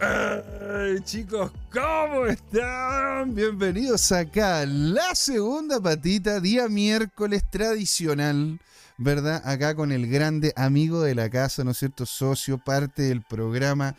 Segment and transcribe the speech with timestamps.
[0.00, 3.32] Ay, chicos, ¿cómo están?
[3.32, 8.58] Bienvenidos acá, la segunda patita, día miércoles tradicional,
[8.98, 9.40] ¿verdad?
[9.44, 12.06] Acá con el grande amigo de la casa, ¿no es cierto?
[12.06, 13.94] Socio, parte del programa.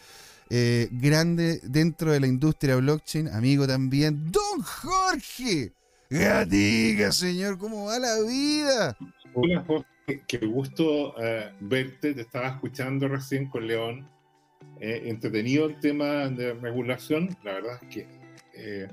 [0.50, 5.72] Eh, grande dentro de la industria blockchain, amigo también, Don Jorge.
[6.10, 8.98] Gatica, señor, ¿cómo va la vida?
[9.34, 12.14] Hola, Jorge, qué gusto eh, verte.
[12.14, 14.14] Te estaba escuchando recién con León.
[14.82, 17.36] Eh, entretenido el tema de regulación.
[17.44, 18.08] La verdad es que
[18.54, 18.88] eh,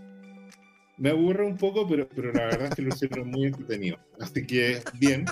[0.96, 3.98] me aburre un poco, pero, pero la verdad es que lo hicieron muy entretenido.
[4.20, 5.24] Así que, bien.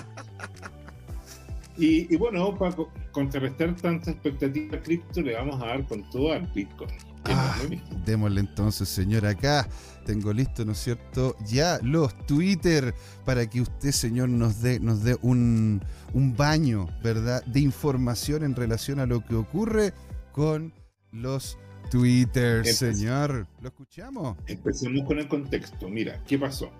[1.77, 2.75] Y, bueno, para
[3.11, 6.91] contrarrestar tanta expectativa cripto, le vamos a dar con todo al Bitcoin.
[7.25, 7.57] Ah,
[8.05, 9.67] démosle entonces, señor, acá
[10.05, 11.35] tengo listo, ¿no es cierto?
[11.47, 12.93] Ya los Twitter
[13.25, 15.81] para que usted, señor, nos dé, nos dé un,
[16.13, 17.43] un baño, ¿verdad?
[17.45, 19.93] De información en relación a lo que ocurre
[20.31, 20.73] con
[21.11, 21.57] los
[21.89, 23.47] Twitter, señor.
[23.61, 24.37] ¿Lo escuchamos?
[24.47, 25.89] Empecemos con el contexto.
[25.89, 26.71] Mira, ¿qué pasó?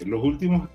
[0.00, 0.68] En los últimos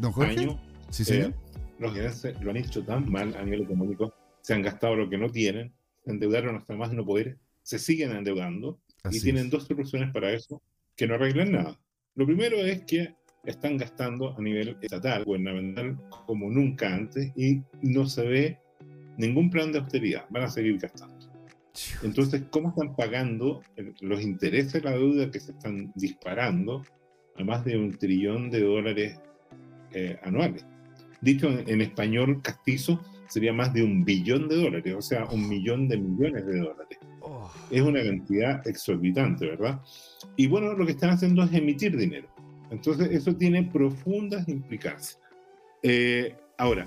[0.00, 0.40] ¿Don Jorge?
[0.40, 0.56] años,
[0.90, 1.32] Sí, eh,
[1.78, 5.18] los gerentes lo han hecho tan mal a nivel económico, se han gastado lo que
[5.18, 9.50] no tienen, se endeudaron hasta más no poder, se siguen endeudando Así y tienen es.
[9.50, 10.62] dos soluciones para eso
[10.96, 11.80] que no arreglan nada.
[12.14, 18.06] Lo primero es que están gastando a nivel estatal, gubernamental, como nunca antes y no
[18.06, 18.58] se ve
[19.16, 20.24] ningún plan de austeridad.
[20.30, 21.14] Van a seguir gastando.
[22.02, 23.62] Entonces, ¿cómo están pagando
[24.00, 26.84] los intereses de la deuda que se están disparando
[27.36, 29.18] a más de un trillón de dólares
[29.92, 30.64] eh, anuales?
[31.20, 35.48] Dicho en, en español castizo, sería más de un billón de dólares, o sea, un
[35.48, 36.98] millón de millones de dólares.
[37.20, 39.80] Oh, Es una cantidad exorbitante, ¿verdad?
[40.36, 42.28] Y bueno, lo que están haciendo es emitir dinero.
[42.74, 45.20] Entonces, eso tiene profundas implicancias.
[45.82, 46.86] Eh, ahora,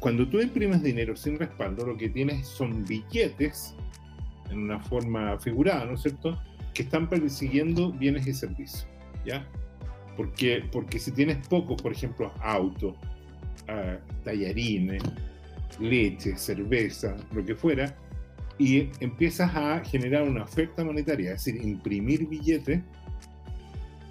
[0.00, 3.74] cuando tú imprimes dinero sin respaldo, lo que tienes son billetes
[4.50, 6.40] en una forma figurada, ¿no es cierto?
[6.72, 8.86] Que están persiguiendo bienes y servicios,
[9.24, 9.46] ¿ya?
[10.16, 12.94] Porque, porque si tienes pocos, por ejemplo, autos,
[13.68, 15.02] ah, tallarines,
[15.80, 17.96] leche, cerveza, lo que fuera,
[18.58, 22.82] y empiezas a generar una oferta monetaria, es decir, imprimir billetes,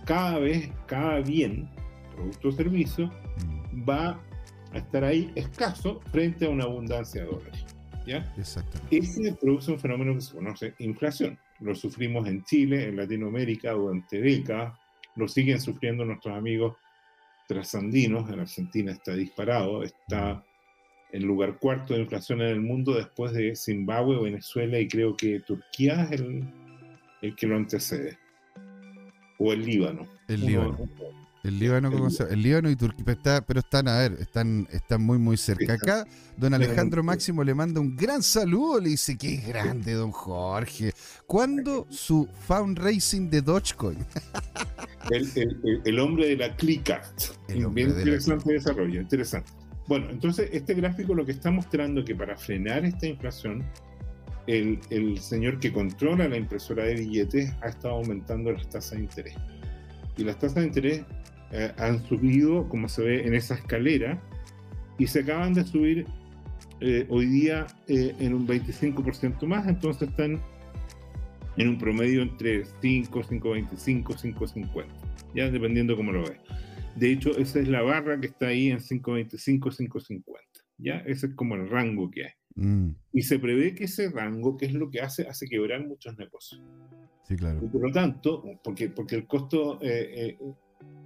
[0.08, 1.70] cada vez, cada bien,
[2.16, 4.20] producto o servicio, mm, va
[4.72, 7.66] a estar ahí escaso frente a una abundancia de dólares.
[8.08, 8.34] ¿ya?
[8.38, 8.98] exactamente.
[8.98, 11.38] Ese produce un fenómeno que se conoce inflación.
[11.60, 14.80] Lo sufrimos en Chile, en Latinoamérica durante décadas,
[15.18, 16.78] lo siguen sufriendo nuestros amigos
[17.48, 20.44] trasandinos, en Argentina está disparado, está
[21.12, 25.40] en lugar cuarto de inflación en el mundo después de Zimbabue, Venezuela y creo que
[25.42, 26.46] Turquía es el,
[27.22, 28.18] el que lo antecede.
[29.40, 30.08] O el Líbano.
[30.28, 30.78] El Líbano.
[31.44, 32.34] El Líbano, ¿cómo el- se llama?
[32.34, 35.74] El Líbano y Turquía, pero, está- pero están, a ver, están, están muy, muy cerca.
[35.74, 36.06] Acá,
[36.36, 40.92] don Alejandro Máximo le manda un gran saludo, le dice, qué grande, don Jorge.
[41.26, 43.98] ¿Cuándo su fundraising de Dogecoin?
[45.10, 46.56] El, el- el- el hombre de la
[47.66, 49.50] hombre Bien de la interesante desarrollo, interesante.
[49.88, 53.64] Bueno, entonces este gráfico lo que está mostrando que para frenar esta inflación,
[54.48, 59.36] el, señor que controla la impresora de billetes ha estado aumentando las tasas de interés.
[60.18, 61.06] Y las tasas de interés
[61.52, 64.22] eh, han subido, como se ve en esa escalera,
[64.98, 66.06] y se acaban de subir
[66.80, 70.42] eh, hoy día eh, en un 25% más, entonces están
[71.58, 74.86] en un promedio entre 5, 5.25, 5.50,
[75.36, 76.40] ya dependiendo cómo lo ves.
[76.96, 79.60] De hecho, esa es la barra que está ahí en 5.25,
[79.90, 80.24] 5.50,
[80.78, 82.32] ya ese es como el rango que hay.
[82.58, 86.18] Mm, Y se prevé que ese rango, que es lo que hace, hace quebrar muchos
[86.18, 86.62] negocios.
[87.24, 87.60] sí, claro.
[87.64, 90.54] Y por lo tanto, porque, porque el costo eh, eh,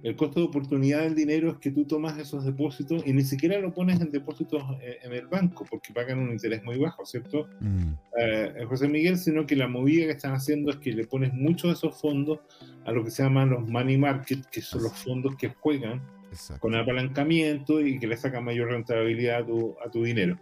[0.02, 3.60] el costo de oportunidad del dinero es que tú tomas esos depósitos y ni siquiera
[3.60, 7.48] lo pones en depósitos eh, en el banco porque pagan un interés muy bajo, ¿cierto?
[7.60, 11.32] Mm, eh, José Miguel, sino que la movida que están haciendo es que le pones
[11.32, 12.40] muchos de esos fondos
[12.84, 16.02] a lo que se llaman los money market, que son los fondos que juegan
[16.32, 16.60] exacto.
[16.60, 20.36] con apalancamiento y que le sacan mayor rentabilidad a tu, a tu dinero.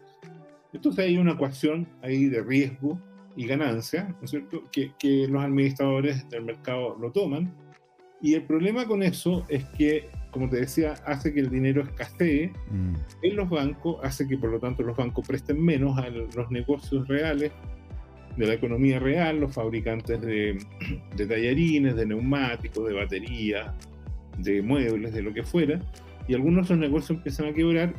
[0.72, 3.00] Entonces hay una ecuación ahí de riesgo
[3.36, 7.54] y ganancia, ¿no es cierto?, que, que los administradores del mercado lo toman.
[8.22, 12.52] Y el problema con eso es que, como te decía, hace que el dinero escasee
[12.70, 16.50] Mm, en los bancos, hace que por lo tanto los bancos presten menos a los
[16.50, 17.52] negocios reales
[18.36, 20.58] de la economía real, los fabricantes de,
[21.16, 23.74] de tallarines, de neumáticos, de baterías,
[24.38, 25.80] de muebles, de lo que fuera,
[26.28, 27.92] y algunos de esos negocios empiezan a quebrar,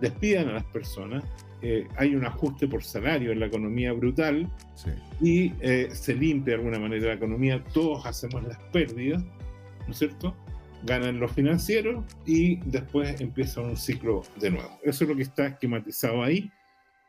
[0.00, 1.24] despidan a las personas,
[1.64, 4.90] eh, hay un ajuste por salario en la economía brutal sí.
[5.22, 9.24] y eh, se limpia de alguna manera la economía, todos hacemos las pérdidas,
[9.86, 10.36] ¿no es cierto?
[10.82, 14.78] Ganan los financieros y después empieza un ciclo de nuevo.
[14.82, 16.50] Eso es lo que está esquematizado ahí.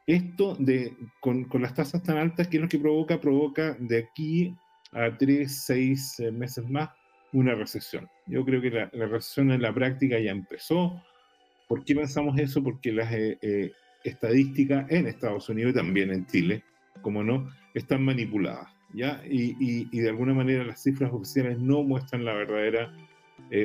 [0.07, 3.19] esto de, con, las tasas tan altas, ¿qué es lo que provoca?
[3.19, 4.55] Provoca de aquí
[4.93, 6.89] a tres, seis eh, meses más
[7.33, 8.09] una recesión.
[8.25, 11.03] Yo creo que la, recesión en la práctica ya empezó.
[11.67, 12.63] ¿Por qué pensamos eso?
[12.63, 13.73] Porque las eh, eh,
[14.05, 16.63] estadísticas en Estados Unidos y también en Chile,
[17.01, 18.69] como no, están manipuladas.
[18.93, 19.21] ¿ya?
[19.29, 22.95] Y, y, de alguna manera las cifras oficiales no muestran la verdadera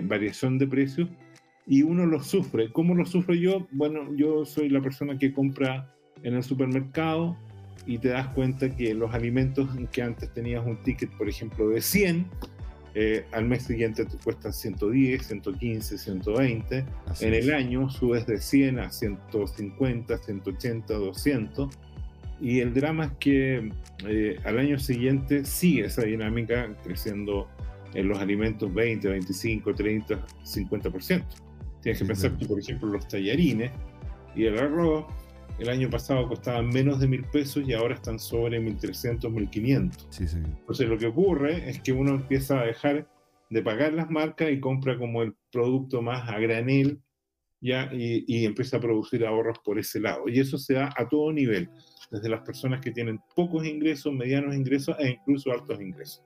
[0.02, 1.08] variación de precios
[1.66, 2.72] y uno lo sufre.
[2.72, 3.68] ¿Cómo lo sufro yo?
[3.70, 7.36] Bueno, yo soy la persona que compra en el supermercado
[7.86, 11.68] y te das cuenta que los alimentos en que antes tenías un ticket, por ejemplo,
[11.68, 12.26] de 100,
[12.94, 16.84] eh, al mes siguiente te cuestan 110, 115, 120.
[17.20, 21.78] en el año subes de 100 a 150, 180, 200.
[22.40, 23.70] Y el drama es que
[24.06, 27.48] eh, al año siguiente sigue esa dinámica creciendo
[27.94, 31.24] en los alimentos 20, 25, 30, 50%.
[31.82, 33.70] Tienes que pensar que, por ejemplo, los tallarines
[34.34, 35.06] y el arroz
[35.60, 40.06] el año pasado costaban menos de mil pesos y ahora están sobre 1300, 1500.
[40.10, 40.38] Sí, sí.
[40.38, 43.06] Entonces lo que ocurre es que uno empieza a dejar
[43.50, 47.00] de pagar las marcas y compra como el producto más a granel
[47.60, 50.28] ya y, y, empieza a producir ahorros por ese lado.
[50.28, 51.68] Y eso se da a todo nivel,
[52.10, 56.22] desde las personas que tienen pocos ingresos, medianos ingresos e incluso altos ingresos.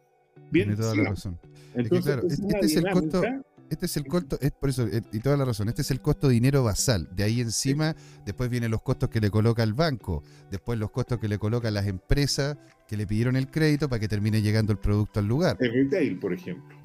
[0.53, 1.41] Bien, Tiene toda la razón.
[1.75, 3.23] Entonces, este es el costo
[3.71, 6.01] este es el costo, es por eso, eh, y toda la razón, este es el
[6.01, 7.09] costo de dinero basal.
[7.15, 7.95] De ahí encima,
[8.25, 11.75] después vienen los costos que le coloca el banco, después los costos que le colocan
[11.75, 12.57] las empresas
[12.87, 15.57] que le pidieron el crédito para que termine llegando el producto al lugar.
[15.61, 16.77] El retail, por ejemplo.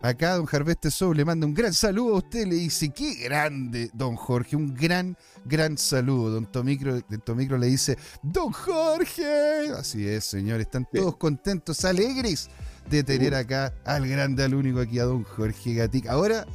[0.00, 4.14] Acá don Jarveste le manda un gran saludo a usted, le dice, qué grande, don
[4.14, 6.30] Jorge, un gran, gran saludo.
[6.30, 9.70] Don Tomicro, don Tomicro le dice, don Jorge.
[9.76, 12.48] Así es, señor, están todos contentos, alegres
[12.90, 16.12] de tener acá al grande, al único aquí, a don Jorge Gatica.
[16.12, 16.46] Ahora,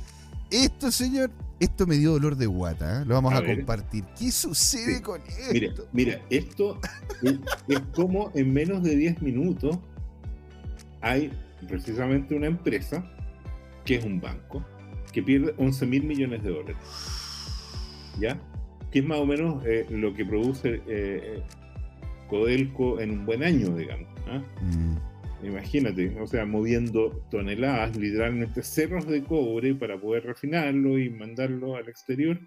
[0.52, 3.06] esto, señor, esto me dio dolor de guata, ¿eh?
[3.06, 4.06] lo vamos a, compartir.
[4.18, 5.22] ¿Qué sucede con
[5.52, 5.88] esto?
[5.92, 6.80] Mira, esto
[7.22, 9.78] es, como en menos de 10 minutos
[11.02, 11.32] hay
[11.68, 13.04] precisamente una empresa
[13.86, 14.64] que es un banco
[15.12, 16.78] que pierde 11 mil millones de dólares.
[18.20, 18.40] ¿Ya?
[18.92, 21.44] Que es más o menos eh, lo que produce eh, eh,
[22.28, 24.08] Codelco en un buen año, digamos.
[24.28, 24.42] ¿ah?
[24.62, 24.98] Mm.
[25.44, 31.88] Imagínate, o sea, moviendo toneladas, literalmente cerros de cobre para poder refinarlo y mandarlo al
[31.88, 32.40] exterior.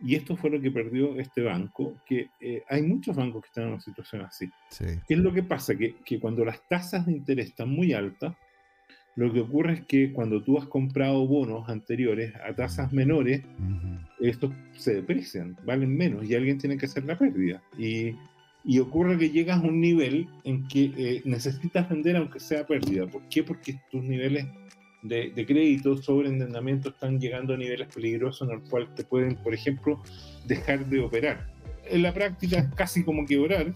[0.00, 3.64] Y esto fue lo que perdió este banco, que eh, hay muchos bancos que están
[3.64, 4.50] en una situación así.
[4.78, 5.74] ¿Qué es lo que pasa?
[5.74, 8.34] Que, que, cuando las tasas de interés están muy altas,
[9.16, 13.42] lo que ocurre es que cuando tú has comprado bonos anteriores a tasas menores,
[14.20, 17.62] estos se deprecian, valen menos y alguien tiene que hacer la pérdida.
[17.78, 18.14] Y
[18.66, 23.06] y ocurre que llegas a un nivel en que eh, necesitas vender aunque sea pérdida.
[23.06, 23.44] ¿Por qué?
[23.44, 24.44] Porque tus niveles
[25.02, 29.36] de, de crédito sobre endeudamiento están llegando a niveles peligrosos en los cuales te pueden,
[29.36, 30.02] por ejemplo,
[30.46, 31.46] dejar de operar.
[31.88, 33.72] En la práctica es casi como quebrar,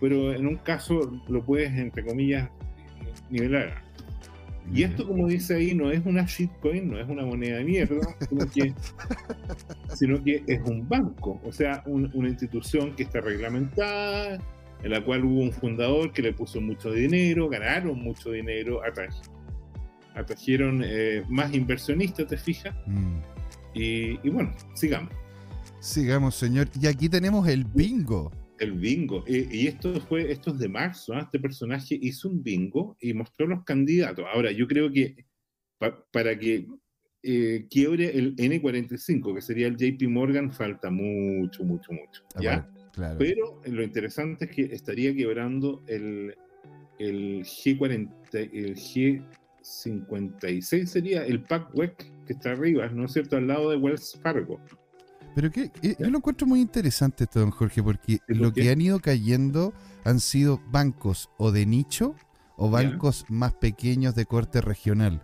[0.00, 2.50] pero en un caso lo puedes, entre comillas,
[3.30, 3.85] nivelar.
[4.72, 8.16] Y esto, como dice ahí, no es una shitcoin, no es una moneda de mierda,
[9.94, 14.38] sino que, es un banco, o sea, una institución que está reglamentada,
[14.82, 18.80] en la cual hubo un fundador que le puso mucho dinero, ganaron mucho dinero,
[20.14, 22.74] atrajeron eh, más inversionistas, ¿te fijas?
[22.86, 23.18] Mm.
[23.74, 25.12] Y, y bueno, sigamos.
[25.80, 26.68] Sigamos, señor.
[26.80, 28.32] Y aquí tenemos el bingo.
[28.58, 29.24] El bingo.
[29.26, 31.20] y esto fue, esto es de marzo, ¿ah?
[31.20, 34.24] este personaje hizo un bingo y mostró los candidatos.
[34.32, 35.26] Ahora, yo creo que
[36.10, 36.66] para que
[37.22, 42.22] eh, quiebre el N45, que sería el JP Morgan, falta mucho, mucho, mucho.
[42.36, 42.70] Ah, ¿ya?
[42.92, 43.18] claro.
[43.18, 46.36] Pero lo interesante es que estaría quebrando el,
[46.98, 48.08] el G40,
[48.52, 53.36] el G56 sería el PACWEC que está arriba, ¿no es cierto?
[53.36, 54.60] Al lado de Wells Fargo.
[55.36, 59.00] Pero que yo lo encuentro muy interesante esto, don Jorge, porque lo que han ido
[59.00, 62.14] cayendo han sido bancos o de nicho
[62.56, 65.20] o bancos más pequeños de corte regional.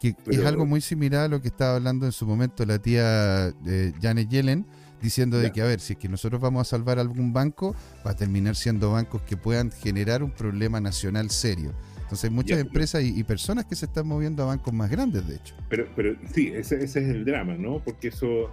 [0.00, 3.54] Que es algo muy similar a lo que estaba hablando en su momento la tía
[3.64, 4.66] eh, Janet Yellen,
[5.00, 8.10] diciendo de que, a ver, si es que nosotros vamos a salvar algún banco, va
[8.10, 11.72] a terminar siendo bancos que puedan generar un problema nacional serio.
[12.12, 15.36] Entonces hay muchas empresas y, personas que se están moviendo a bancos más grandes, de
[15.36, 15.54] hecho.
[15.68, 17.78] Pero, pero sí, ese, ese es el drama, ¿no?
[17.78, 18.50] Porque eso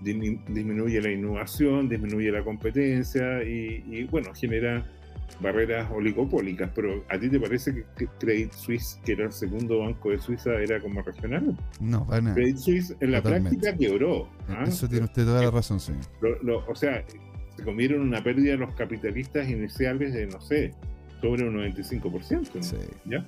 [0.00, 4.84] disminuye la innovación, disminuye la competencia y, bueno, genera
[5.40, 6.70] barreras oligopólicas.
[6.74, 10.54] Pero ¿a ti te parece que Credit Suisse, que era el segundo banco de Suiza,
[10.54, 11.56] era como regional?
[11.80, 12.34] No, para nada.
[12.34, 14.28] Credit Suisse en la práctica quebró.
[14.48, 14.64] ¿ah?
[14.66, 15.92] Eso tiene usted toda la razón, sí.
[16.22, 17.04] o sea,
[17.56, 20.72] se comieron una pérdida los capitalistas iniciales de, no sé,
[21.20, 22.62] sobre un 95%.
[22.62, 22.76] Sí.
[23.04, 23.26] ¿Ya?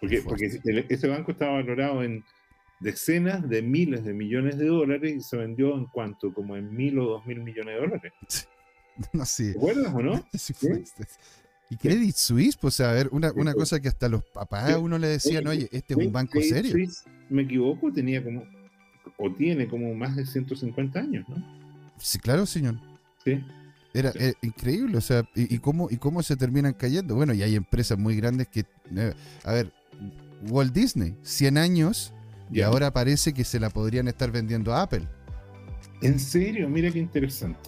[0.00, 0.46] Porque, porque
[0.88, 2.24] ese banco estaba valorado en
[2.80, 6.98] decenas de miles de millones de dólares y se vendió en cuanto, como en mil
[6.98, 8.12] o dos mil millones de dólares.
[9.14, 9.52] No sé.
[9.52, 10.26] ¿Te acuerdas o no?
[10.34, 10.84] Sí, fue-
[11.70, 14.98] Y Credit Suisse, pues a ver, una, una cosa que hasta los papás a uno
[14.98, 16.72] le decían, oye, este es un banco Credit serio.
[16.72, 18.44] Suisse, me equivoco, tenía como,
[19.16, 21.36] o tiene como más de 150 años, ¿no?
[21.98, 22.74] Sí, claro, señor.
[23.24, 23.42] Sí.
[23.94, 27.14] Era, era increíble, o sea, y, y cómo, y cómo se terminan cayendo.
[27.14, 29.72] Bueno, y hay empresas muy grandes que, eh, a ver,
[30.48, 32.12] Walt Disney, 100 años,
[32.52, 35.06] y ahora parece que se la podrían estar vendiendo a Apple.
[36.02, 37.58] En serio, mira qué interesante.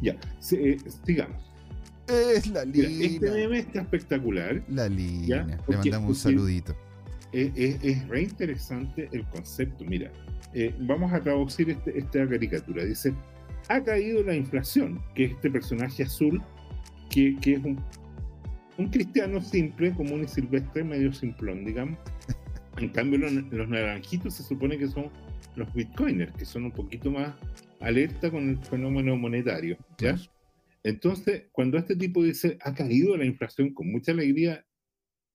[0.00, 0.16] Ya,
[0.52, 0.76] eh,
[1.06, 1.42] sigamos.
[2.08, 4.62] Es la Mira, este meme está espectacular.
[4.68, 5.44] La lina.
[5.44, 6.76] Le porque- mandamos un saludito.
[7.32, 9.84] Es, es, es re interesante el concepto.
[9.84, 10.12] Mira,
[10.52, 12.84] eh, vamos a traducir este- esta caricatura.
[12.84, 13.12] Dice,
[13.68, 16.42] ha caído la inflación, que es este personaje azul,
[17.10, 17.82] que, que es un,
[18.76, 21.98] un cristiano simple, común y silvestre, medio simplón, digamos.
[22.78, 25.10] En cambio, los, los naranjitos se supone que son
[25.56, 27.34] los bitcoiners, que son un poquito más
[27.80, 29.76] alerta con el fenómeno monetario.
[29.98, 30.16] ¿ya?
[30.82, 34.64] Entonces, cuando este tipo dice, ha caído la inflación con mucha alegría,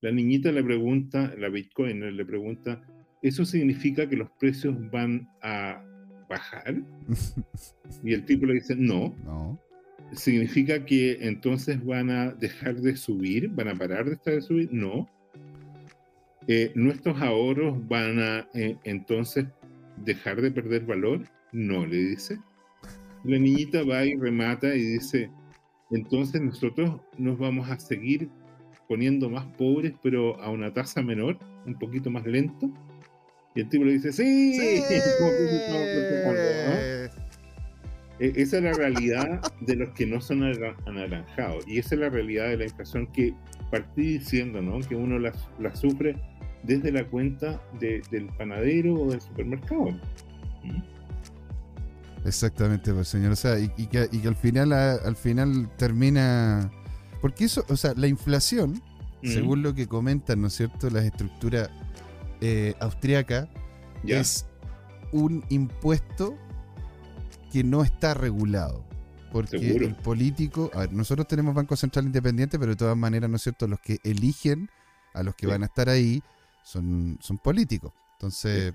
[0.01, 2.81] la niñita le pregunta, la bitcoiner le pregunta,
[3.21, 5.83] ¿eso significa que los precios van a
[6.29, 6.75] bajar?
[8.03, 9.15] Y el tipo le dice, no.
[9.25, 9.59] No.
[10.13, 13.49] ¿Significa que entonces van a dejar de subir?
[13.49, 14.69] ¿Van a parar de estar de subir?
[14.71, 15.09] No.
[16.51, 19.45] Eh, ¿Nuestros ahorros van a eh, entonces
[19.97, 21.21] dejar de perder valor?
[21.51, 22.39] No, le dice.
[23.23, 25.29] La niñita va y remata y dice,
[25.91, 28.29] entonces nosotros nos vamos a seguir
[28.87, 31.37] poniendo más pobres, pero a una tasa menor,
[31.67, 32.67] un poquito más lento.
[33.53, 34.55] Y el tipo le dice, sí,
[35.69, 35.79] ¿no?
[38.19, 41.63] E- Esa es la realidad de los que no son ana- anaranjados.
[41.67, 43.35] Y esa es la realidad de la inflación que
[43.69, 44.79] partí diciendo, ¿no?
[44.79, 46.15] Que uno la, la sufre
[46.63, 49.91] desde la cuenta de- del panadero o del supermercado.
[50.63, 50.81] ¿Mm?
[52.25, 53.31] Exactamente, pues señor.
[53.31, 56.69] O sea, y, y que, y que al final a- al final termina.
[57.21, 58.81] Porque eso, o sea, la inflación,
[59.23, 59.27] ¿Mm?
[59.27, 60.89] según lo que comentan, ¿no es cierto?
[60.89, 61.69] Las estructuras
[62.41, 62.73] eh,
[64.05, 64.45] es
[65.11, 66.37] un impuesto
[67.51, 68.85] que no está regulado.
[69.31, 69.85] Porque Seguro.
[69.85, 73.43] el político, a ver, nosotros tenemos Banco Central Independiente, pero de todas maneras, ¿no es
[73.43, 73.67] cierto?
[73.67, 74.69] Los que eligen
[75.13, 75.51] a los que Sí.
[75.51, 76.23] van a estar ahí
[76.69, 77.91] son, son políticos.
[78.13, 78.73] Entonces,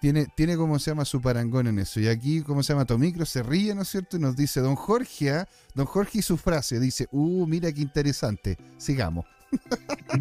[0.00, 1.98] tiene, tiene como se llama su parangón en eso.
[2.00, 4.16] Y aquí, como se llama Tomicro, se ríe, ¿no es cierto?
[4.16, 5.48] Y nos dice, don Jorge, ¿ah?
[5.74, 9.24] don Jorge y su frase, dice, uh, mira qué interesante, sigamos.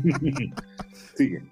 [1.15, 1.43] Sigue.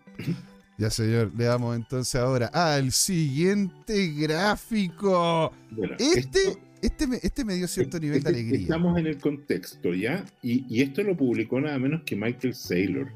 [0.77, 5.54] Ya, señor, le damos entonces ahora al siguiente gráfico.
[5.72, 8.62] Bueno, Este, esto- este, me, este me dio cierto nivel de este- alegría.
[8.62, 10.24] Estamos en el contexto, ¿ya?
[10.44, 13.12] Y, y esto lo publicó nada menos que Michael Saylor.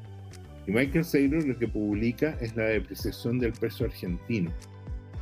[0.66, 4.50] Y Michael Saylor lo que publica es la depreciación del peso argentino.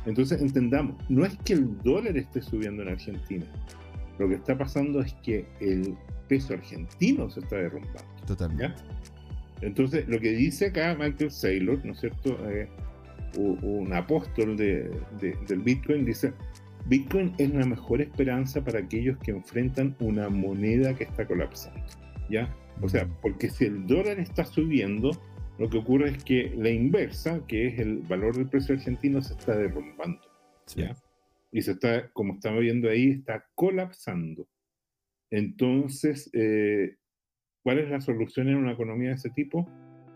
[0.05, 3.45] Entonces entendamos, no es que el dólar esté subiendo en Argentina.
[4.17, 5.95] Lo que está pasando es que el
[6.27, 8.03] peso argentino se está derrumbando.
[8.27, 8.63] Totalmente.
[8.63, 8.75] ¿ya?
[9.61, 12.37] Entonces, lo que dice acá Michael Saylor, ¿no es cierto?
[12.49, 12.67] Eh,
[13.37, 14.89] un apóstol de-
[15.21, 16.33] de- del Bitcoin, dice,
[16.87, 21.79] Bitcoin es la mejor esperanza para aquellos que enfrentan una moneda que está colapsando.
[22.29, 22.55] ¿Ya?
[22.81, 25.11] O sea, porque si el dólar está subiendo,
[25.59, 29.33] lo que ocurre es que la inversa, que es el valor del precio argentino, se
[29.33, 30.21] está derrumbando.
[30.65, 30.81] Sí.
[30.81, 30.95] ¿ya?
[31.51, 34.47] Y se está, como estamos viendo ahí, está colapsando.
[35.29, 36.95] Entonces, eh,
[37.61, 39.67] ¿cuál es la solución en una economía de ese tipo?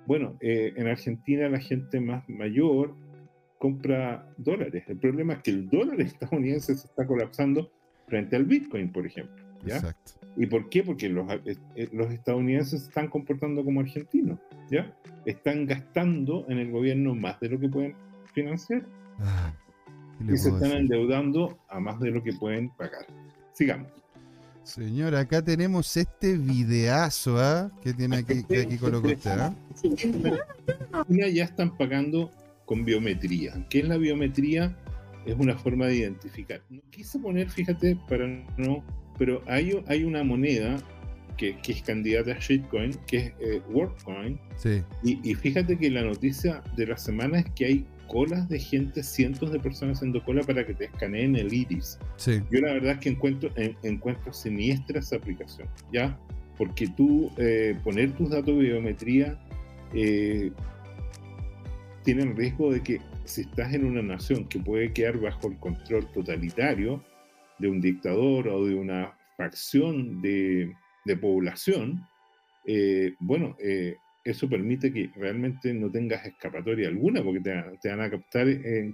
[0.05, 2.95] Bueno, eh, en Argentina la gente más mayor
[3.59, 4.85] compra dólares.
[4.87, 7.69] El problema es que el dólar estadounidense se está colapsando
[8.07, 9.43] frente al Bitcoin, por ejemplo.
[9.65, 9.75] ¿ya?
[9.75, 10.22] Exacto.
[10.35, 10.83] ¿Y por qué?
[10.83, 14.39] Porque los, eh, eh, los estadounidenses se están comportando como argentinos,
[14.71, 14.95] ¿ya?
[15.25, 17.95] Están gastando en el gobierno más de lo que pueden
[18.33, 18.83] financiar
[19.19, 19.53] Ah,
[20.25, 20.77] ¿qué y se están decir?
[20.77, 23.05] endeudando a más de lo que pueden pagar.
[23.53, 23.91] Sigamos.
[24.63, 27.69] Señor, acá tenemos este videazo, ¿ah?
[27.81, 29.51] Que tiene aquí, que aquí colocó usted.
[29.75, 32.31] China ya están pagando
[32.65, 33.53] con biometría.
[33.69, 34.75] ¿Qué es la biometría?
[35.25, 36.61] Es una forma de identificar.
[36.69, 38.25] No quise poner, fíjate, para
[38.57, 38.83] no,
[39.17, 40.77] pero hay, hay una moneda
[41.37, 44.81] que, que es candidata a shitcoin, que es eh, WorldCoin, Sí.
[45.03, 49.01] y, y fíjate que la noticia de la semana es que hay colas de gente,
[49.01, 51.97] cientos de personas haciendo cola para que te escaneen el iris.
[52.17, 52.41] Sí.
[52.51, 56.19] Yo la verdad es que encuentro, en- encuentro siniestra esa aplicación, ¿ya?
[56.57, 59.39] Porque tú eh, poner tus datos de biometría
[59.95, 60.51] eh,
[62.03, 65.57] tiene el riesgo de que si estás en una nación que puede quedar bajo el
[65.57, 67.01] control totalitario
[67.63, 72.05] de un dictador o de una facción de, de población,
[72.65, 78.01] eh, bueno, eh, eso permite que realmente no tengas escapatoria alguna, porque te, te van
[78.01, 78.93] a captar, eh,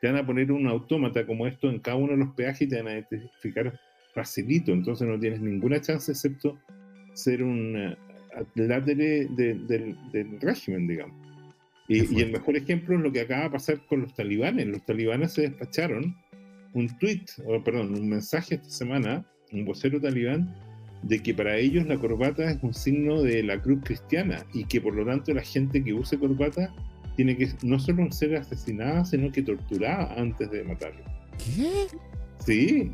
[0.00, 2.68] te van a poner un autómata como esto en cada uno de los peajes y
[2.68, 3.72] te van a identificar
[4.12, 6.58] facilito, entonces no tienes ninguna chance excepto
[7.14, 11.16] ser un uh, de, del régimen, digamos.
[11.86, 14.66] Y, y, el mejor ejemplo es lo que acaba de pasar con los talibanes.
[14.66, 16.16] Los talibanes se despacharon
[16.74, 20.54] un tweet, o perdón, un mensaje esta semana, un vocero talibán,
[21.02, 24.80] de que para ellos la corbata es un signo de la cruz cristiana y que
[24.80, 26.72] por lo tanto la gente que use corbata
[27.16, 31.02] tiene que no solo ser asesinada, sino que torturada antes de matarlo.
[31.38, 31.86] ¿Qué?
[32.44, 32.90] Sí.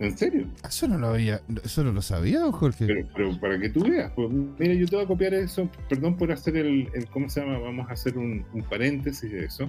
[0.00, 0.46] ¿En serio?
[0.66, 2.86] Eso no lo había, eso no lo sabía, Jorge.
[3.14, 6.32] Pero, para que tú veas, pues mira, yo te voy a copiar eso, perdón por
[6.32, 7.58] hacer el, ¿cómo se llama?
[7.58, 9.68] Vamos a hacer un, paréntesis de eso.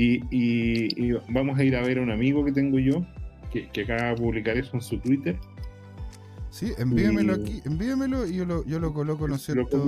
[0.00, 3.04] Y, y, vamos a ir a ver a un amigo que tengo yo,
[3.50, 5.36] que, que acaba de publicar eso en su Twitter,
[6.50, 9.84] Sí, envíamelo aquí, envíamelo y yo lo, yo lo coloco, ¿no es cierto?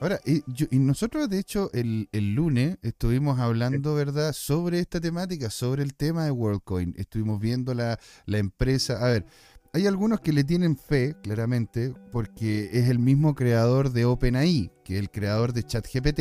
[0.00, 5.48] Ahora, y, y, nosotros de hecho el, el, lunes estuvimos hablando, ¿verdad?, sobre esta temática,
[5.48, 6.94] sobre el tema de WorldCoin.
[6.98, 8.98] Estuvimos viendo la, la empresa.
[9.02, 9.26] A ver,
[9.72, 14.94] hay algunos que le tienen fe, claramente, porque es el mismo creador de OpenAI, que
[14.94, 16.20] es el creador de ChatGPT,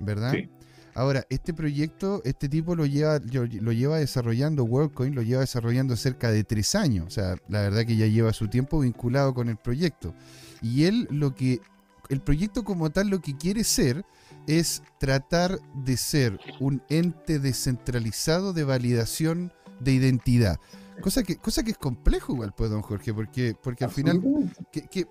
[0.00, 0.32] ¿verdad?
[0.32, 0.50] Sí.
[0.98, 6.32] Ahora, este proyecto, este tipo lo lleva, lo lleva desarrollando, WorldCoin lo lleva desarrollando cerca
[6.32, 7.06] de tres años.
[7.06, 10.12] O sea, la verdad que ya lleva su tiempo vinculado con el proyecto.
[10.60, 11.60] Y él lo que,
[12.08, 14.04] el proyecto como tal lo que quiere ser
[14.48, 20.58] es tratar de ser un ente descentralizado de validación de identidad.
[21.00, 24.20] Cosa que, cosa que es complejo igual, pues, don Jorge, porque, porque al final,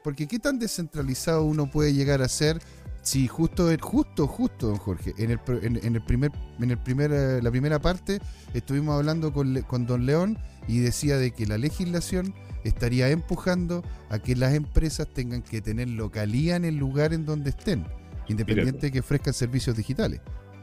[0.04, 2.60] porque qué tan descentralizado uno puede llegar a ser
[3.08, 5.14] Sí, justo, justo, justo, don Jorge.
[5.18, 8.20] En el, en, el primer, en el primer, eh, la primera parte
[8.54, 10.38] estuvimos hablando con, con don León
[10.68, 12.34] y decía de que la legislación
[12.66, 17.52] estaría empujando a que las empresas tengan que tener localía en el lugar en donde
[17.52, 17.86] estén,
[18.28, 20.20] independiente de que ofrezcan servicios digitales.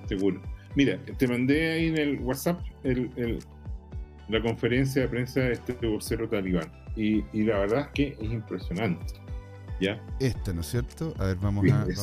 [0.07, 0.43] Seguro.
[0.75, 3.39] Mira, te mandé ahí en el WhatsApp el,
[4.29, 8.31] la conferencia de prensa de este vocero talibán y, y la verdad es que es
[8.31, 9.24] impresionante.
[9.81, 10.01] ¿Ya?
[10.21, 11.15] Este, ¿no es cierto?
[11.19, 11.85] A ver, vamos a.
[11.85, 11.99] Vamos.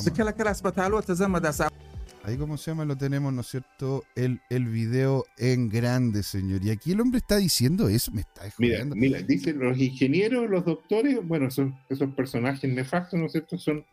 [2.23, 4.03] Ahí, como se llama, lo tenemos, ¿no es cierto?
[4.15, 6.63] El, el video en grande, señor.
[6.63, 10.63] Y aquí el hombre está diciendo eso, me está Mira, mira, dicen los ingenieros, los
[10.63, 13.57] doctores, bueno, esos, esos personajes nefastos, ¿no es cierto?
[13.57, 13.83] Son,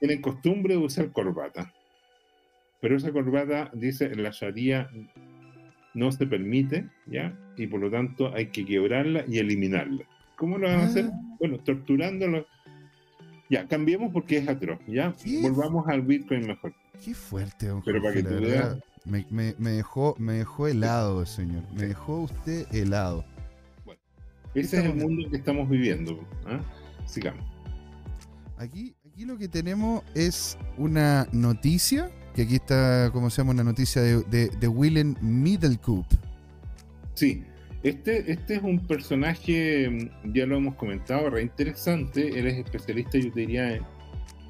[0.00, 1.72] tienen costumbre de usar corbata.
[2.80, 4.90] Pero esa corbata, dice, en la Sharia
[5.94, 7.38] no se permite, ¿ya?
[7.56, 10.04] Y por lo tanto hay que quebrarla y eliminarla.
[10.36, 11.04] ¿Cómo lo van a hacer?
[11.12, 11.36] Ah.
[11.38, 12.46] Bueno, torturándolos
[13.52, 15.14] ya, cambiemos porque es atroz, ¿ya?
[15.42, 16.72] Volvamos al Bitcoin mejor.
[17.04, 18.78] Qué fuerte, don Pero para que tú veas.
[19.04, 21.62] Me, me, dejó, me dejó helado, señor.
[21.74, 23.26] Me dejó usted helado.
[23.84, 24.00] Bueno,
[24.54, 26.18] ese es el mundo que estamos viviendo.
[26.46, 26.60] ¿ah?
[27.04, 27.44] Sigamos.
[28.56, 33.64] Aquí, aquí lo que tenemos es una noticia, que aquí está, como se llama, una
[33.64, 36.06] noticia de, de, de Willem Middlecoop.
[37.12, 37.44] Sí,
[37.82, 42.38] este, este es un personaje, mm, ya lo hemos comentado, re interesante.
[42.38, 43.80] Él es especialista, yo diría,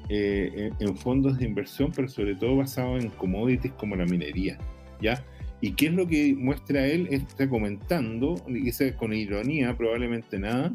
[0.09, 4.57] eh, en, fondos de inversión, pero sobre todo basado en commodities como la minería.
[5.01, 5.23] ¿ya?
[5.61, 7.07] ¿Y qué es lo que muestra él?
[7.09, 10.71] Está comentando, dice con ironía, probablemente nada,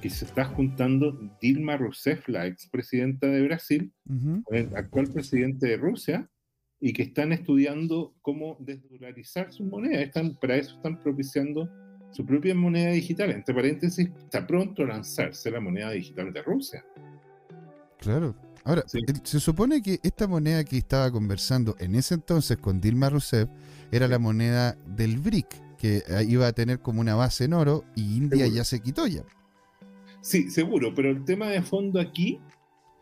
[0.00, 3.92] que se está juntando Dilma Rousseff, la expresidenta de Brasil,
[4.44, 6.28] con el actual presidente de Rusia,
[6.80, 10.00] y que están estudiando cómo desdolarizar su moneda.
[10.00, 11.70] Están, para eso están propiciando
[12.12, 13.30] su propia moneda digital.
[13.30, 16.84] Entre paréntesis, está pronto a lanzarse la moneda digital de Rusia.
[17.98, 18.36] Claro.
[18.64, 18.84] Ahora,
[19.24, 23.48] se supone que esta moneda que estaba conversando en ese entonces con Dilma Rousseff
[23.90, 28.16] era la moneda del BRIC, que iba a tener como una base en oro y
[28.16, 29.24] India ya se quitó ya.
[30.20, 32.38] Sí, seguro, pero el tema de fondo aquí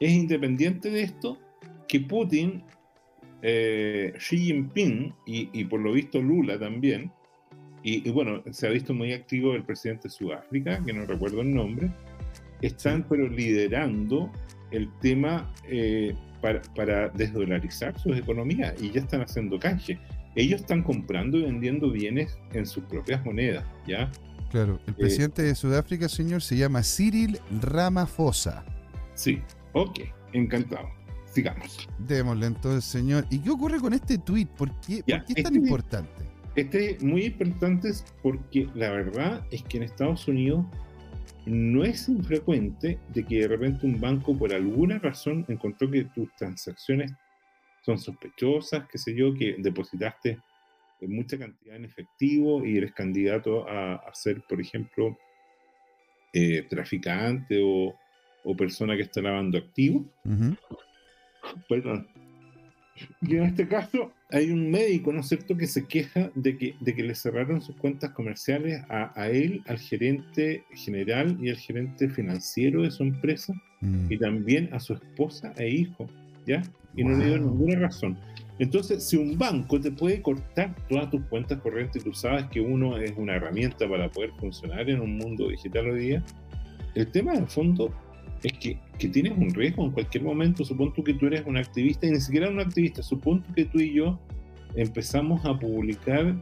[0.01, 1.39] es independiente de esto,
[1.87, 2.65] que Putin,
[3.43, 7.13] eh, Xi Jinping y, y por lo visto Lula también,
[7.83, 11.55] y, bueno, se ha visto muy activo el presidente de Sudáfrica, que no recuerdo el
[11.55, 11.91] nombre,
[12.61, 14.31] están pero liderando
[14.71, 19.99] el tema eh, para, para, desdolarizar sus economías y ya están haciendo canje.
[20.37, 24.11] Ellos están comprando y vendiendo bienes en sus propias monedas, ¿ya?
[24.51, 28.65] Claro, el presidente de Sudáfrica, señor, se llama Cyril Ramaphosa.
[29.15, 29.41] Sí,
[29.73, 30.01] ok,
[30.33, 30.89] encantado.
[31.33, 31.89] Sigamos.
[31.99, 33.25] Démosle entonces, señor.
[33.31, 34.47] ¿Y qué ocurre con este tweet?
[34.47, 36.25] ¿Por qué, ¿por qué es tan este importante?
[36.61, 37.91] Este es muy importante
[38.23, 40.67] porque la verdad es que en Estados Unidos
[41.47, 46.31] no es infrecuente de que de repente un banco por alguna razón encontró que tus
[46.37, 47.13] transacciones
[47.81, 50.39] son sospechosas, qué sé yo, que depositaste
[51.01, 55.17] mucha cantidad en efectivo y eres candidato a, ser, por ejemplo,
[56.35, 57.97] eh, traficante o,
[58.55, 60.03] persona que está lavando activos.
[61.71, 62.07] Perdón.
[63.23, 66.75] Y en este caso, hay un médico, ¿no es cierto?, que se queja de que,
[66.81, 71.57] de que le cerraron sus cuentas comerciales a, a él, al gerente general y al
[71.57, 74.13] gerente financiero de su empresa, Mm.
[74.13, 76.07] y también a su esposa e hijo,
[76.47, 76.63] ¿ya?
[76.95, 78.17] Y no le dio ninguna razón.
[78.59, 82.99] Entonces, si un banco te puede cortar todas tus cuentas corrientes, tú sabes que uno
[82.99, 86.25] es una herramienta para poder funcionar en un mundo digital hoy día,
[86.95, 87.91] el tema de fondo
[88.43, 90.65] es que, que tienes un riesgo en cualquier momento.
[90.65, 93.65] Supón tú que tú eres un activista, y ni siquiera un activista, supón tú que
[93.67, 94.19] tú y yo
[94.77, 96.35] empezamos a publicar,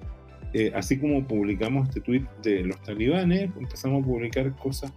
[0.54, 4.92] eh, así como publicamos este tweet de los talibanes, empezamos a publicar cosas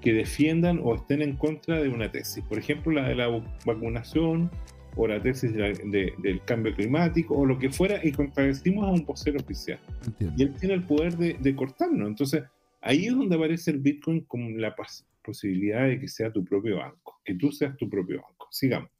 [0.00, 2.44] que defiendan o estén en contra de una tesis.
[2.44, 4.50] Por ejemplo, la de la vac- vacunación
[4.96, 8.84] o la tesis de la- de- del cambio climático o lo que fuera y contradecimos
[8.86, 9.78] a un vocero oficial.
[10.06, 10.36] Entiendo.
[10.38, 12.06] Y él tiene el poder de, de cortarnos.
[12.06, 12.42] Entonces,
[12.82, 16.76] ahí es donde aparece el Bitcoin como la pas- posibilidad de que sea tu propio
[16.76, 18.46] banco, que tú seas tu propio banco.
[18.50, 18.90] Sigamos.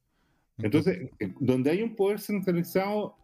[0.58, 3.16] Entonces, eh, donde hay un poder centralizado,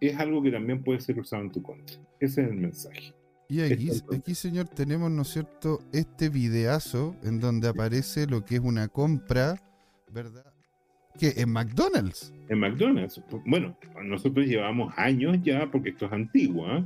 [0.00, 1.96] es algo que también puede ser usado en tu contra.
[2.20, 3.14] Ese es el mensaje.
[3.48, 8.56] Y aquí, aquí, señor, tenemos, ¿no es cierto?, este videazo en donde aparece lo que
[8.56, 9.62] es una compra,
[10.12, 10.52] ¿verdad?
[11.18, 12.32] Que en McDonald's.
[12.48, 16.84] En McDonald's, bueno, nosotros llevamos años ya, porque esto es antiguo, ¿ah?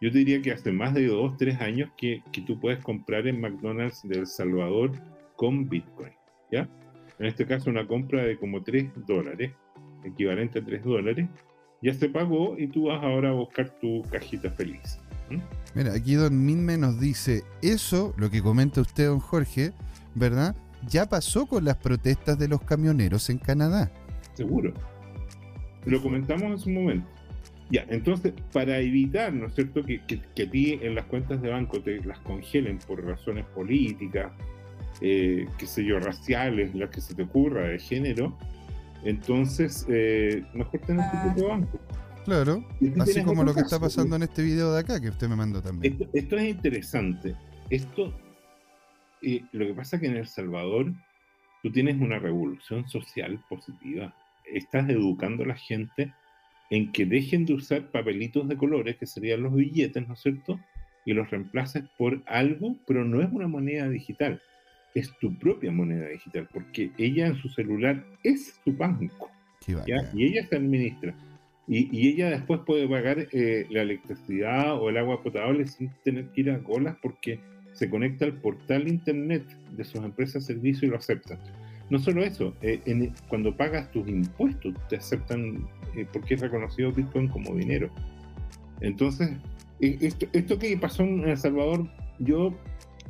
[0.00, 3.26] Yo te diría que hace más de dos, tres años que, que tú puedes comprar
[3.26, 4.92] en McDonald's de El Salvador
[5.36, 6.12] con Bitcoin,
[6.50, 6.68] ¿ya?
[7.18, 9.52] En este caso una compra de como 3 dólares,
[10.04, 11.28] equivalente a 3 dólares,
[11.82, 14.98] ya se pagó y tú vas ahora a buscar tu cajita feliz.
[15.74, 19.72] Mira, aquí Don Minme nos dice, eso, lo que comenta usted, don Jorge,
[20.14, 20.56] ¿verdad?
[20.88, 23.92] Ya pasó con las protestas de los camioneros en Canadá.
[24.32, 24.72] Seguro.
[25.84, 27.06] Lo comentamos en su momento.
[27.70, 31.40] Ya, entonces, para evitar, ¿no es cierto?, que, que, que a ti en las cuentas
[31.40, 34.32] de banco te las congelen por razones políticas,
[35.00, 38.36] eh, qué sé yo, raciales, las que se te ocurra, de género,
[39.04, 41.80] entonces, eh, mejor tener tu propio banco.
[42.24, 42.64] Claro,
[42.98, 45.62] así como lo que está pasando en este video de acá que usted me mandó
[45.62, 45.94] también.
[45.94, 47.34] Esto, esto es interesante.
[47.70, 48.14] Esto,
[49.22, 50.92] eh, lo que pasa es que en El Salvador
[51.62, 54.14] tú tienes una revolución social positiva.
[54.44, 56.12] Estás educando a la gente
[56.70, 60.58] en que dejen de usar papelitos de colores, que serían los billetes, ¿no es cierto?
[61.04, 64.40] Y los reemplaces por algo, pero no es una moneda digital.
[64.94, 69.30] Es tu propia moneda digital, porque ella en su celular es su banco.
[70.14, 71.14] Y ella se administra.
[71.66, 76.26] Y, y ella después puede pagar eh, la electricidad o el agua potable sin tener
[76.30, 77.38] que ir a colas porque
[77.72, 81.38] se conecta al portal internet de sus empresas de servicio y lo aceptan.
[81.90, 86.92] No solo eso, eh, en- cuando pagas tus impuestos te aceptan eh, porque es reconocido
[86.92, 87.90] Bitcoin como dinero.
[88.80, 89.30] Entonces,
[89.80, 91.86] eh, esto, esto que pasó en El Salvador,
[92.18, 92.54] yo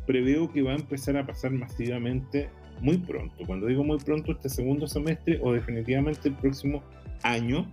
[0.06, 2.48] preveo que va a empezar a pasar masivamente
[2.80, 3.44] muy pronto.
[3.46, 6.82] Cuando digo muy pronto, este segundo semestre o definitivamente el próximo
[7.22, 7.70] año,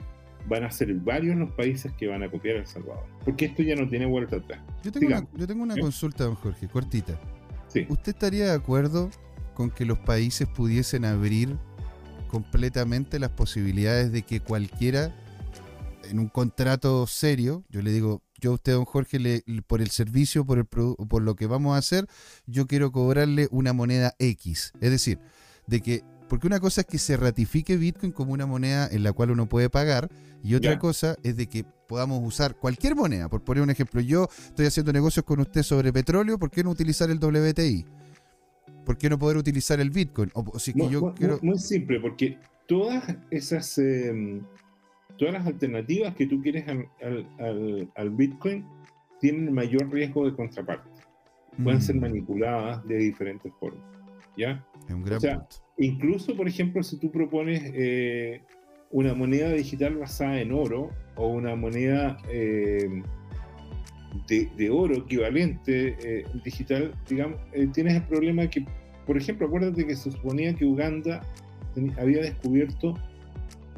[0.49, 3.03] van a ser varios los países que van a copiar a El Salvador.
[3.25, 4.59] Porque esto ya no tiene vuelta atrás.
[4.83, 5.39] Yo tengo una, Sigamos.
[5.39, 7.19] yo tengo una consulta, don Jorge, cortita.
[7.67, 7.85] Sí.
[7.89, 9.09] ¿Usted estaría de acuerdo
[9.57, 11.57] con que los países pudiesen abrir
[12.29, 15.15] completamente las posibilidades de que cualquiera,
[16.09, 19.89] en un contrato serio, yo le digo, yo a usted, don Jorge, le- por el
[19.89, 22.05] servicio, por, el por lo que vamos a hacer,
[22.45, 24.73] yo quiero cobrarle una moneda X.
[24.79, 25.17] Es decir,
[25.65, 29.11] de que, porque una cosa es que se ratifique Bitcoin como una moneda en la
[29.11, 30.09] cual uno puede pagar,
[30.43, 33.27] y otra cosa es de que podamos usar cualquier moneda.
[33.27, 36.69] Por poner un ejemplo, yo estoy haciendo negocios con usted sobre petróleo, ¿por qué no
[36.69, 37.85] utilizar el WTI?
[38.87, 40.31] ¿Por qué no poder utilizar el Bitcoin?
[40.33, 41.39] O, o si es que Muy, yo muy- quiero...
[41.41, 44.41] muy simple, porque todas esas, eh,
[45.17, 46.87] todas las alternativas que tú quieres al,
[47.37, 48.65] al- al- Bitcoin
[49.19, 50.89] tienen mayor riesgo de contraparte.
[51.61, 53.83] Pueden ser Mm, manipuladas de diferentes formas.
[54.37, 54.65] ¿Ya?
[54.87, 55.55] Es un gran o sea, punto.
[55.79, 58.41] Incluso, por ejemplo, si tú propones eh,
[58.91, 63.03] una moneda digital basada en oro o una moneda eh,
[64.27, 68.65] de, de oro equivalente eh, digital, digamos, eh, tienes el problema que,
[69.05, 71.21] por ejemplo, acuérdate que se suponía que Uganda
[71.99, 72.95] había descubierto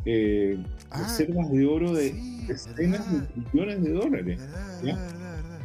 [0.06, 0.58] eh,
[0.92, 4.40] Ah, reservas de oro de sí, decenas verdad, de millones de dólares.
[4.40, 4.96] verdad, ¿ya?
[4.96, 5.60] verdad, verdad, verdad.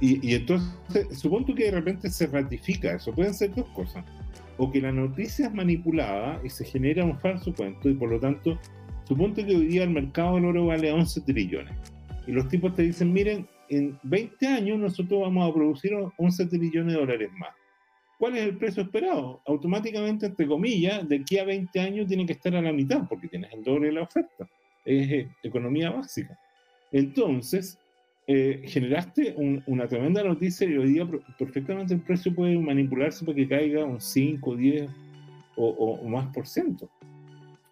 [0.00, 0.70] Y, y entonces,
[1.12, 3.12] supongo que de repente se ratifica eso.
[3.12, 4.04] Pueden ser dos cosas.
[4.56, 8.20] O que la noticia es manipulada y se genera un falso cuento y por lo
[8.20, 8.58] tanto,
[9.06, 11.74] suponte que hoy día el mercado del oro vale 11 trillones.
[12.26, 16.94] Y los tipos te dicen, miren, en 20 años nosotros vamos a producir 11 trillones
[16.94, 17.50] de dólares más.
[18.18, 19.40] ¿Cuál es el precio esperado?
[19.46, 23.28] Automáticamente, entre comillas, de aquí a 20 años tiene que estar a la mitad porque
[23.28, 24.46] tienes el doble de la oferta.
[24.84, 26.38] Es eh, economía básica.
[26.92, 27.78] Entonces,
[28.26, 33.36] eh, generaste un- una tremenda noticia y hoy día perfectamente el precio puede manipularse para
[33.36, 34.90] que caiga un 5, 10
[35.56, 36.90] o, o- o más por ciento.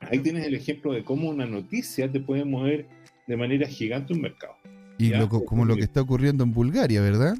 [0.00, 2.86] Ahí tienes el ejemplo de cómo una noticia te puede mover
[3.26, 4.54] de manera gigante un mercado.
[4.98, 5.12] Y
[5.46, 7.36] como lo que está ocurriendo en Bulgaria, ¿verdad?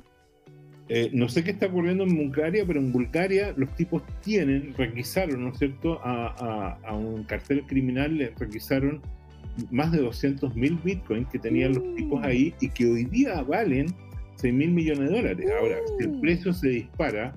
[0.91, 5.45] Eh, no sé qué está ocurriendo en Bulgaria, pero en Bulgaria los tipos tienen, requisaron,
[5.45, 9.03] ¿no es cierto?, a, un cartel criminal, le requisaron
[9.71, 13.87] más de 200 mil bitcoins que tenían los tipos ahí y que hoy día valen
[14.37, 15.51] 6 mil millones de dólares.
[15.61, 17.35] Ahora, si el precio se dispara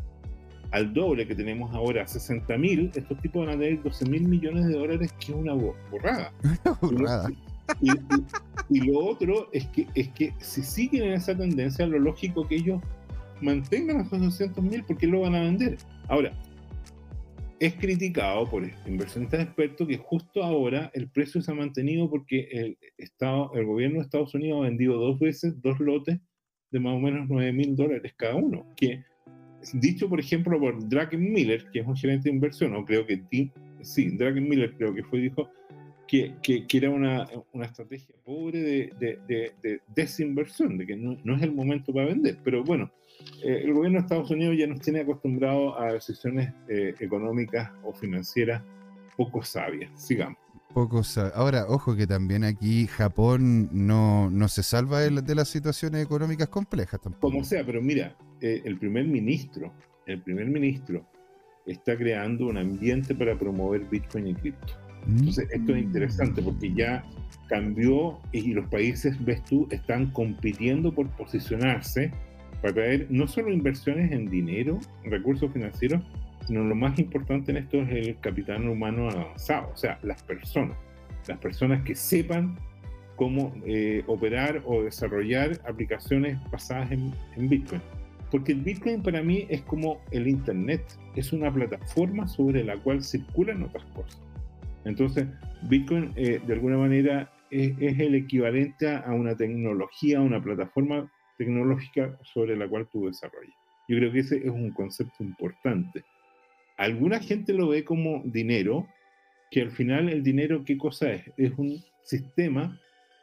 [0.70, 4.68] al doble que tenemos ahora, 60 mil, estos tipos van a tener 12 mil millones
[4.68, 6.32] de dólares, que es una borrada.
[6.82, 7.30] borrada.
[8.70, 12.56] Y, lo otro es que, es que si siguen en esa tendencia, lo lógico que
[12.56, 12.82] ellos
[13.42, 15.78] mantengan esos 200 mil porque lo van a vender.
[16.08, 16.32] Ahora,
[17.62, 22.78] es criticado por inversionistas expertos que justo ahora el precio se ha mantenido porque el,
[22.98, 26.20] Estado, el gobierno de Estados Unidos ha vendido dos veces dos lotes
[26.72, 28.66] de más o menos 9 mil dólares cada uno.
[28.76, 29.04] Que,
[29.74, 33.22] dicho por ejemplo por Draken Miller, que es un gerente de inversión, o creo que
[33.82, 35.48] sí, Draken Miller creo que fue, dijo
[36.12, 41.38] que, que, era una, una, estrategia pobre de, de, de, desinversión, de que no, no,
[41.38, 42.38] es el momento para vender.
[42.43, 42.91] Pero bueno,
[43.41, 47.93] eh, el gobierno de Estados Unidos ya nos tiene acostumbrados a decisiones eh, económicas o
[47.93, 48.62] financieras
[49.15, 49.89] poco sabias.
[49.95, 50.38] Sigamos.
[50.74, 51.02] Poco
[51.34, 57.00] Ahora, ojo que también aquí Japón no, no se salva de, las situaciones económicas complejas
[57.00, 57.32] tampoco.
[57.32, 59.71] Como sea, pero mira, eh, el primer ministro,
[60.06, 61.06] el primer ministro
[61.65, 64.74] está creando un ambiente para promover Bitcoin y cripto.
[65.08, 67.04] Entonces, esto es interesante porque ya
[67.48, 72.12] cambió y los países, ves tú, están compitiendo por posicionarse
[72.62, 76.02] para traer no solo inversiones en dinero, recursos financieros,
[76.48, 80.78] sino lo más importante en esto es el capital humano avanzado, o sea, las personas,
[81.28, 82.58] las personas que sepan
[83.16, 87.14] cómo eh, operar o desarrollar aplicaciones basadas en,
[87.50, 87.82] Bitcoin.
[88.32, 90.82] Porque el Bitcoin para mí es como el Internet,
[91.16, 94.20] es una plataforma sobre la cual circulan otras cosas.
[94.86, 95.28] Entonces,
[95.63, 101.12] Bitcoin eh, de alguna manera es, es, el equivalente a una tecnología, a una plataforma
[101.38, 103.56] tecnológica sobre la cual tú desarrollas.
[103.88, 106.04] Yo creo que ese es un concepto importante.
[106.78, 108.88] Alguna gente lo ve como dinero,
[109.50, 111.24] que al final el dinero, ¿qué cosa es?
[111.38, 112.80] Es un sistema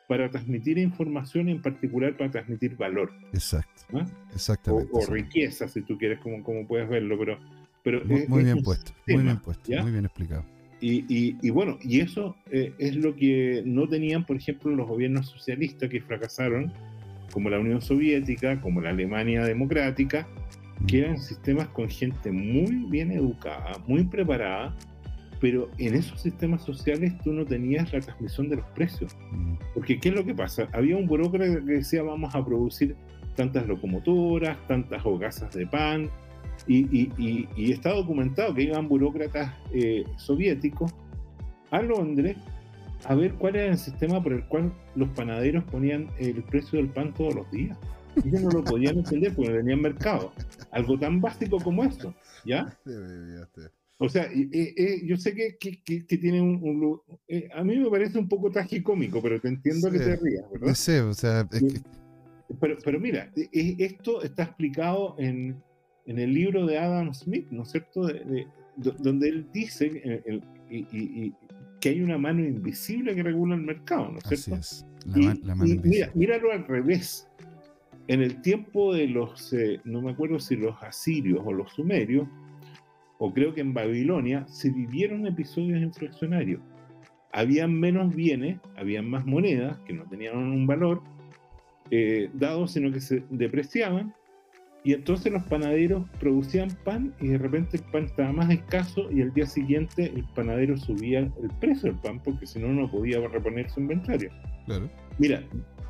[0.09, 3.13] para transmitir información, en particular para transmitir valor.
[3.33, 3.83] Exacto.
[3.95, 4.07] ¿Ah?
[4.35, 4.91] Exactamente.
[4.93, 7.39] O, riqueza, si tú quieres, como, como puedes verlo, pero...
[7.83, 10.45] pero muy, bien puesto, muy bien puesto, muy bien explicado.
[10.81, 15.27] Y, y, bueno, y eso eh, es lo que no tenían, por ejemplo, los gobiernos
[15.27, 16.73] socialistas que fracasaron
[17.33, 20.27] como la Unión Soviética, como la Alemania democrática,
[20.87, 24.75] que eran sistemas con gente muy bien educada, muy preparada,
[25.41, 29.17] pero en esos sistemas sociales tú no tenías la transmisión de los precios.
[29.75, 30.69] Porque ¿qué es lo que pasa?
[30.73, 32.97] Había un burócrata que decía vamos a producir
[33.35, 36.11] tantas locomotoras, tantas hogazas de pan,
[36.69, 40.93] y, y, está documentado que iban burócratas eh, soviéticos
[41.71, 42.37] a Londres
[43.05, 46.89] a ver cuál era el sistema por el cual los panaderos ponían el precio del
[46.89, 47.79] pan todos los días.
[48.25, 50.33] Ellos no lo podían entender porque no tenían mercado.
[50.73, 52.13] Algo tan básico como esto,
[52.45, 52.77] ¿ya?
[53.99, 57.01] O sea, eh, yo sé que, que, que, tiene un...
[57.29, 60.75] Eh, a mí me parece un poco tragicómico, pero te entiendo que te rías, ¿verdad?
[60.75, 61.49] Sí, o sea...
[62.61, 65.63] pero, pero mira, e, esto está explicado en,
[66.09, 68.07] en el libro de Adam Smith, ¿no es cierto?
[68.07, 71.35] De, donde él dice, el, y, y,
[71.81, 74.61] que hay una mano invisible que regula el mercado, ¿no es cierto?
[74.61, 74.87] Así es.
[75.45, 76.11] La, mano invisible.
[76.15, 77.29] míralo al revés.
[78.09, 82.27] En el tiempo de los, eh, no me acuerdo si los asirios o los sumerios,
[83.19, 86.63] o creo que en Babilonia, se vivieron episodios inflacionarios.
[87.33, 91.03] Habían menos bienes, habían más monedas que no tenían un valor
[91.91, 94.15] eh, dado, sino que se depreciaban,
[94.85, 99.23] y entonces los panaderos producían pan y de repente el pan estaba más escaso y
[99.23, 103.21] al día siguiente el panadero subía el precio del pan porque si no no podía
[103.27, 104.31] reponer su inventario.
[104.67, 104.89] Claro.
[105.19, 105.43] Mira,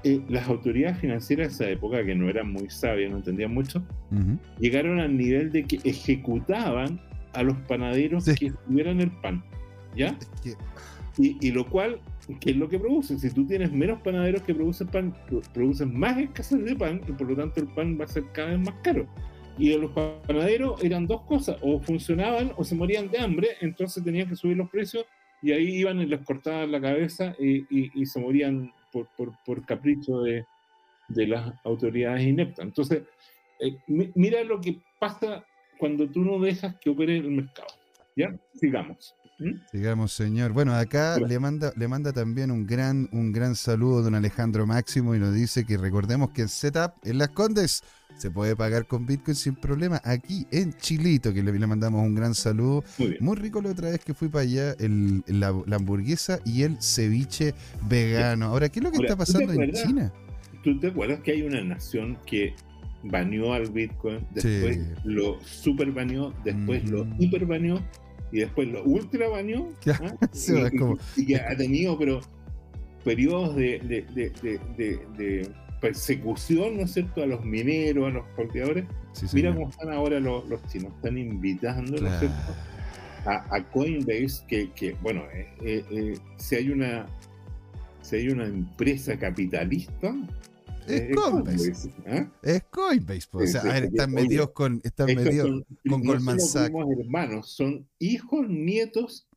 [0.05, 3.85] eh, las autoridades financieras de esa época, que no eran muy sabias, no entendían mucho,
[4.59, 7.01] llegaron al nivel de que ejecutaban
[7.35, 9.43] a los panaderos que tuvieran el pan.
[9.97, 10.17] ¿Ya?
[11.19, 11.99] y, y, lo cual
[12.41, 13.19] ¿qué es lo que produce?
[13.19, 15.15] Si tú tienes menos panaderos que producen pan,
[15.53, 18.51] produces más escasez de pan y por lo tanto el pan va a ser cada
[18.51, 19.07] vez más caro.
[19.57, 24.29] Y los panaderos eran dos cosas, o funcionaban o se morían de hambre, entonces tenían
[24.29, 25.05] que subir los precios
[25.43, 29.65] y ahí iban y les cortaban la cabeza y, y, se morían por, por, por
[29.65, 30.45] capricho de,
[31.09, 32.65] de, las autoridades ineptas.
[32.65, 33.03] Entonces,
[33.61, 35.45] eh, mira lo que pasa
[35.79, 37.69] cuando tú no dejas que opere el mercado.
[38.17, 38.35] ¿Ya?
[38.55, 39.15] Sigamos.
[39.39, 39.53] ¿Mm?
[39.71, 40.53] Sigamos, señor.
[40.53, 45.15] Bueno, acá le manda, le manda también un gran, un gran saludo don Alejandro Máximo
[45.15, 47.85] y nos dice que recordemos que en Setup, en Las Condes,
[48.17, 50.01] se puede pagar con Bitcoin sin problema.
[50.05, 52.83] Aquí en Chilito, que le, le mandamos un gran saludo.
[53.21, 57.55] Muy, rico la otra vez que fui para allá, el, la, hamburguesa y el ceviche
[57.89, 58.47] vegano.
[58.47, 60.13] Ahora, ¿qué es lo que está pasando en China?
[60.65, 62.55] ¿Tú te acuerdas que hay una nación que
[63.05, 67.23] baneó al Bitcoin, después lo super baneó, después lo mm.
[67.23, 67.81] hiper baneó
[68.33, 69.69] y después lo ultra baneó.
[70.01, 70.15] ¿ah?
[71.17, 72.21] y, que ha tenido pero
[73.05, 78.85] periodos de, de, persecución, ¿no es cierto?, a los mineros, a los cultivadores.
[79.33, 82.55] Mira cómo están ahora los, chinos, están invitando, ¿no es cierto?,
[83.25, 87.07] a, Coinbase, que, que bueno, eh, eh, eh, si hay una
[88.01, 90.15] si hay una empresa capitalista,
[90.89, 91.95] es Coinbase.
[92.07, 92.29] ¿eh?
[92.43, 93.29] Es Coinbase.
[93.31, 96.75] Pues, o sea, están metidos con, están metidos con Goldman Sachs.
[96.99, 99.29] hermanos, son hijos, nietos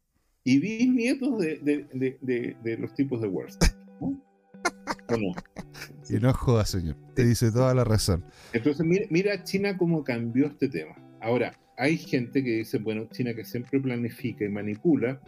[0.44, 3.64] y bisnietos de, de, de, de los tipos de Worst.
[4.00, 5.34] ¿no?
[6.10, 6.96] Y no jodas, señor.
[7.16, 8.24] Te dice toda la razón.
[8.54, 10.96] Entonces, mira, mira China cómo cambió este tema.
[11.22, 15.22] Ahora, hay gente que dice, bueno, China que siempre planifica y manipula,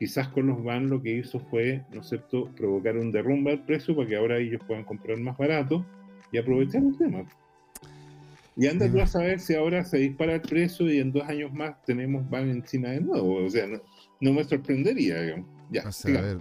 [0.00, 3.66] quizás con los van lo que hizo fue, ¿no es cierto?, provocar un derrumbe al
[3.66, 5.84] precio para que ahora ellos puedan comprar más barato
[6.32, 7.24] y aprovechar el tema.
[8.56, 11.52] Y anda tú a saber si ahora se dispara el precio y en dos años
[11.52, 13.44] más tenemos van en China de nuevo.
[13.44, 13.66] O sea,
[14.20, 15.46] no, me sorprendería, digamos.
[15.70, 16.38] Ya, a ver,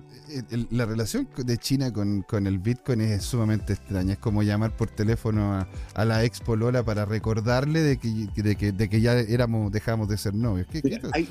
[0.72, 4.13] la relación de China con, con, el Bitcoin es sumamente extraña.
[4.13, 8.72] Es como llamar por teléfono a, la Expo Lola para recordarle de que, de que,
[8.72, 10.65] de que ya éramos, dejamos de ser novios.
[10.72, 11.28] ¿Qué, qué hay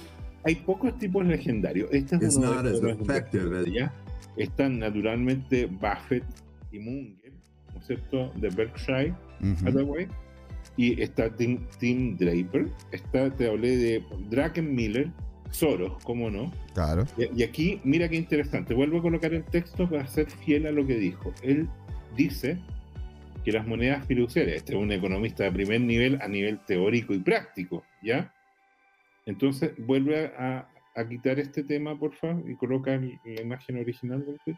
[0.57, 1.89] pocos tipos legendarios.
[1.93, 3.93] Este es uno de los ¿ya?
[4.37, 6.25] Están naturalmente Buffett
[6.71, 7.33] y Munger,
[7.75, 8.33] ¿no es cierto?
[8.37, 9.15] De Berkshire
[9.65, 10.09] Hathaway.
[10.77, 11.67] Y está Tim,
[12.17, 12.69] Draper.
[12.93, 15.11] Está, te hablé de Miller
[15.51, 16.53] Soros, ¿cómo no?
[16.75, 17.05] Claro.
[17.17, 18.75] Y, aquí, mira qué interesante.
[18.75, 21.33] Vuelvo a colocar el texto para ser fiel a lo que dijo.
[21.43, 21.69] Él
[22.17, 22.59] dice
[23.45, 27.19] que las monedas fiduciarias, este es un economista de primer nivel a nivel teórico y
[27.19, 28.33] práctico, ¿ya?
[29.29, 30.67] Entonces, vuelve a,
[31.07, 34.57] quitar este tema, por favor, y coloca la imagen original del tweet.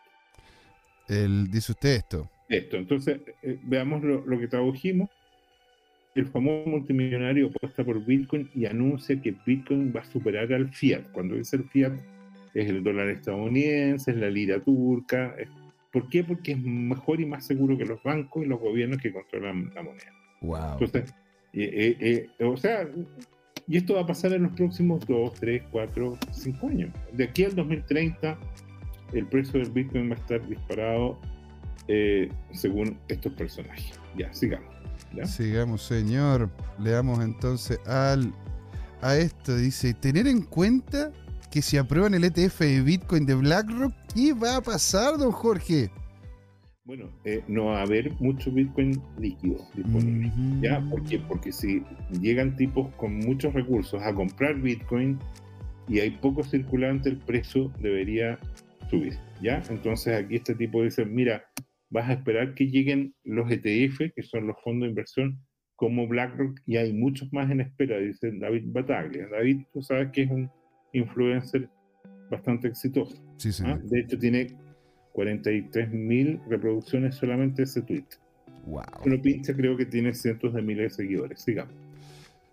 [1.08, 2.30] El, dice usted esto.
[2.48, 5.10] Esto, entonces, eh, veamos lo, que tradujimos.
[6.14, 11.02] El famoso multimillonario apuesta por Bitcoin y anuncia que Bitcoin va a superar al fiat.
[11.10, 11.92] Cuando dice el fiat,
[12.54, 15.34] es el dólar estadounidense, es la lira turca.
[15.92, 16.22] ¿Por qué?
[16.22, 19.82] Porque es mejor y más seguro que los bancos y los gobiernos que controlan la
[19.82, 20.12] moneda.
[20.40, 20.72] Wow.
[20.74, 21.14] Entonces,
[21.52, 22.88] eh, eh, o sea,
[23.70, 26.90] y esto va a pasar en los próximos 2, 3, 4, 5 años.
[27.12, 28.36] De aquí al 2030,
[29.12, 31.20] el precio del Bitcoin va a estar disparado
[31.86, 33.92] eh, según estos personajes.
[34.18, 34.74] Ya, sigamos.
[35.24, 36.50] Sigamos, señor.
[36.80, 38.34] Leamos entonces al,
[39.02, 39.56] a esto.
[39.56, 41.12] Dice, tener en cuenta
[41.52, 45.92] que si aprueban el ETF de Bitcoin de BlackRock, ¿qué va a pasar, don Jorge?
[46.90, 50.32] Bueno, eh, no va a haber mucho Bitcoin líquido disponible.
[50.60, 50.80] ¿Ya?
[50.90, 51.20] ¿Por qué?
[51.20, 51.84] Porque si
[52.20, 55.16] llegan tipos con muchos recursos a comprar Bitcoin
[55.86, 58.40] y hay poco circulante, el precio debería
[58.90, 59.16] subir.
[59.40, 59.62] ¿Ya?
[59.70, 61.44] Entonces aquí este tipo dice, mira,
[61.90, 65.38] vas a esperar que lleguen los ETF, que son los fondos de inversión,
[65.76, 69.28] como BlackRock, y hay muchos más en espera, dice David Bataglia.
[69.28, 70.50] David, tú sabes que es un
[70.92, 71.70] influencer
[72.32, 73.14] bastante exitoso.
[73.36, 73.62] Sí, sí.
[73.64, 73.78] ¿ah?
[73.80, 74.48] De hecho, tiene
[75.14, 78.04] 43.000 reproducciones solamente ese tweet.
[78.66, 78.82] Wow.
[79.04, 81.40] Uno pincha, creo que tiene cientos de miles de seguidores.
[81.40, 81.74] Sigamos.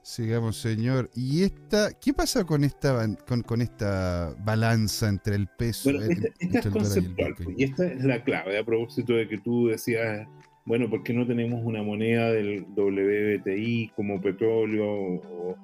[0.02, 1.10] Sigamos, señor.
[1.16, 6.28] ¿Y esta, qué pasa con esta, con, con esta balanza entre el peso bueno, esta,
[6.40, 10.26] esta es conceptual, y, esta es la clave a propósito de que tú decías,
[10.64, 15.58] bueno, ¿por qué no tenemos una moneda del WBTI como petróleo o,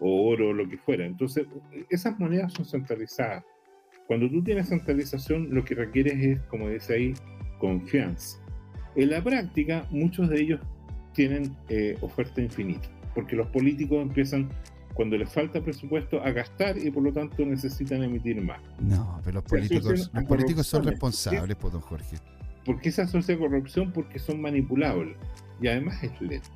[0.00, 1.06] o oro o lo que fuera?
[1.06, 1.46] Entonces,
[1.88, 3.44] esas monedas son centralizadas
[4.06, 7.14] cuando tú tienes centralización, lo que requieres es, como dice ahí,
[7.58, 8.38] confianza.
[8.96, 10.60] En la práctica, muchos de ellos
[11.14, 14.50] tienen eh, oferta infinita, porque los políticos empiezan,
[14.94, 18.60] cuando les falta presupuesto, a gastar y por lo tanto necesitan emitir más.
[18.78, 22.16] No, pero los políticos, los políticos son responsables, por don Jorge.
[22.64, 23.92] ¿Por qué se asocia corrupción?
[23.92, 25.16] Porque son manipulables
[25.60, 26.48] y además es lento.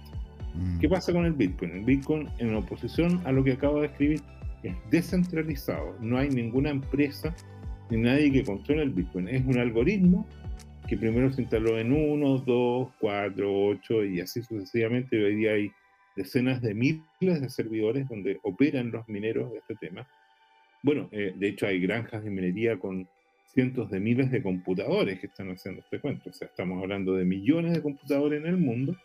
[0.55, 0.79] Mm.
[0.79, 1.71] ¿Qué pasa con el Bitcoin?
[1.73, 4.23] El Bitcoin, en oposición a lo que acabo de escribir,
[4.63, 7.35] es descentralizado, no hay ninguna empresa
[7.91, 9.29] ni nadie que controle el Bitcoin.
[9.29, 10.27] Es un algoritmo
[10.89, 15.23] que primero se instaló en 1, 2, 4, 8 y así sucesivamente.
[15.23, 15.71] Hoy día hay
[16.17, 20.07] decenas de miles de servidores donde operan los mineros de este tema.
[20.83, 23.09] Bueno, eh, de hecho hay granjas de minería con
[23.47, 26.31] cientos de miles de computadores que están haciendo este cuento.
[26.31, 28.97] O sea, estamos hablando de millones de computadores en el mundo.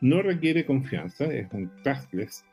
[0.00, 2.44] No requiere confianza, es un cashless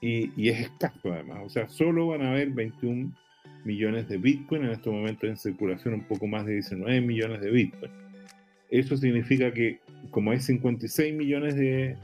[0.00, 1.40] y, es escaso además.
[1.44, 3.12] O sea, solo van a haber 21
[3.64, 7.50] millones de Bitcoin en este momento en circulación, un poco más de 19 millones de
[7.50, 7.92] Bitcoin.
[8.70, 9.80] Eso significa que
[10.10, 11.96] como hay 56 millones de,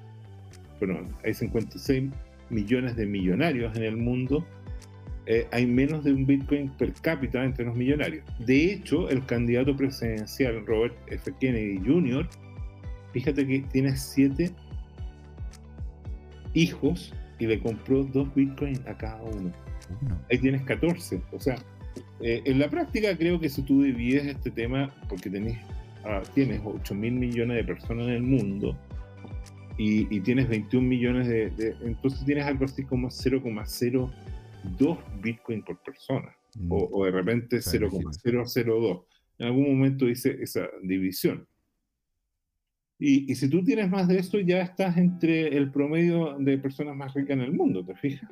[0.79, 2.11] perdón, hay 56
[2.51, 4.45] millones de millonarios en el mundo,
[5.27, 8.25] eh, hay menos de un Bitcoin per cápita entre los millonarios.
[8.39, 11.33] De hecho, el candidato presidencial Robert F.
[11.41, 12.29] Kennedy Jr.,
[13.13, 14.51] fíjate que tiene siete
[16.55, 19.53] hijos y le compró dos bitcoins a cada uno.
[20.31, 21.21] Ahí tienes 14.
[21.33, 21.57] O sea,
[22.21, 25.59] eh, en la práctica creo que si tú divides este tema, porque tenés,
[26.05, 28.77] ah, tienes 8 mil millones de personas en el mundo
[29.79, 36.35] y, tienes 21 millones de, Entonces tienes algo así como 0,02 bitcoin por persona.
[36.59, 36.69] Mm.
[36.71, 39.01] O, de repente 0,002.
[39.39, 41.47] En algún momento dice esa división.
[42.99, 47.13] Y, si tú tienes más de eso, ya estás entre el promedio de personas más
[47.13, 48.31] ricas en el mundo, ¿te fijas?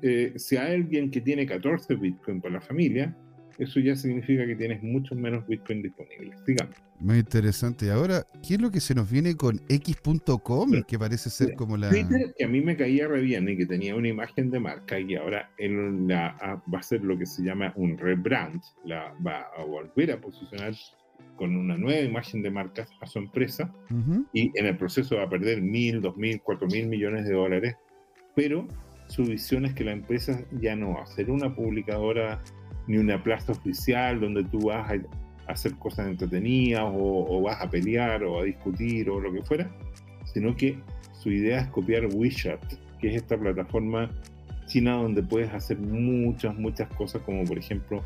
[0.00, 3.14] Eh, si hay alguien que tiene 14 Bitcoin por la familia,
[3.58, 6.44] eso ya significa que tienes muchos menos Bitcoin disponibles.
[6.46, 6.76] Digamos.
[6.98, 7.86] Muy interesante.
[7.86, 10.82] Y ahora, ¿qué es lo que se nos viene con X.com?
[10.86, 11.90] que parece ser como la.
[11.90, 14.98] Twitter, que a mí me caía re bien y que tenía una imagen de marca,
[14.98, 19.46] y ahora él la, va a ser lo que se llama un rebrand, la va
[19.58, 20.74] a volver a posicionar
[21.36, 23.72] con una nueva imagen de marca a su empresa
[24.32, 27.76] y en el proceso va a perder mil, dos mil, cuatro mil millones de dólares,
[28.34, 28.66] pero
[29.08, 32.42] su visión es que la empresa ya no va a ser una publicadora
[32.86, 38.24] ni una plaza oficial donde tú vas a hacer cosas entretenidas o, vas a pelear
[38.24, 39.70] o a discutir o lo que fuera,
[40.24, 40.78] sino que
[41.12, 42.60] su idea es copiar WeChat,
[42.98, 44.10] que es esta plataforma
[44.66, 48.02] china donde puedes hacer muchas, muchas cosas como por ejemplo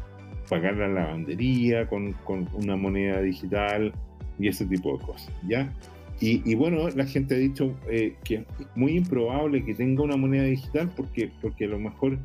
[0.51, 3.93] pagar la lavandería con, con una moneda digital
[4.39, 5.73] y ese tipo de cosas, ¿ya?
[6.21, 10.17] Y, y bueno, la gente ha dicho eh, que es muy improbable que tenga una
[10.17, 12.19] moneda digital porque, porque a lo mejor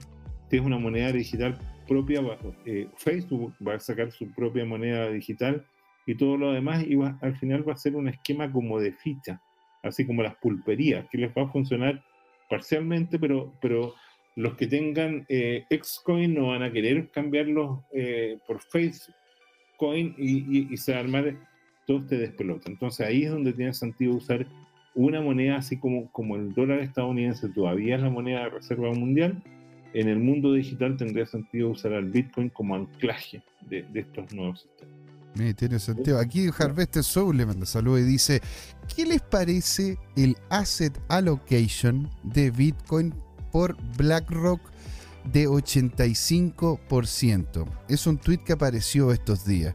[0.49, 1.57] si es una moneda digital
[1.87, 2.21] propia,
[2.65, 5.65] eh, Facebook va a sacar su propia moneda digital
[6.05, 9.41] y todo lo demás y al final va a ser un esquema como de ficha,
[9.83, 12.03] así como las pulperías, que les va a funcionar
[12.49, 13.93] parcialmente, pero, pero
[14.35, 20.77] los que tengan eh, Xcoin no van a querer cambiarlos eh, por Facecoin y, y,
[20.77, 21.35] se va a armar
[21.87, 22.69] todo este despelote.
[22.69, 24.45] Entonces ahí es donde tiene sentido usar
[24.93, 29.41] una moneda así como, como el dólar estadounidense todavía es la moneda de reserva mundial.
[29.93, 35.55] En el mundo digital tendría sentido usar al Bitcoin como anclaje de, estos nuevos sistemas.
[35.55, 36.19] tiene sentido.
[36.19, 38.41] Aquí Harvester Soul le manda saludos y dice:
[38.93, 43.13] ¿Qué les parece el asset allocation de Bitcoin
[43.55, 44.59] por BlackRock
[45.31, 47.65] de 85%.
[47.87, 49.73] Es un tweet que apareció estos días.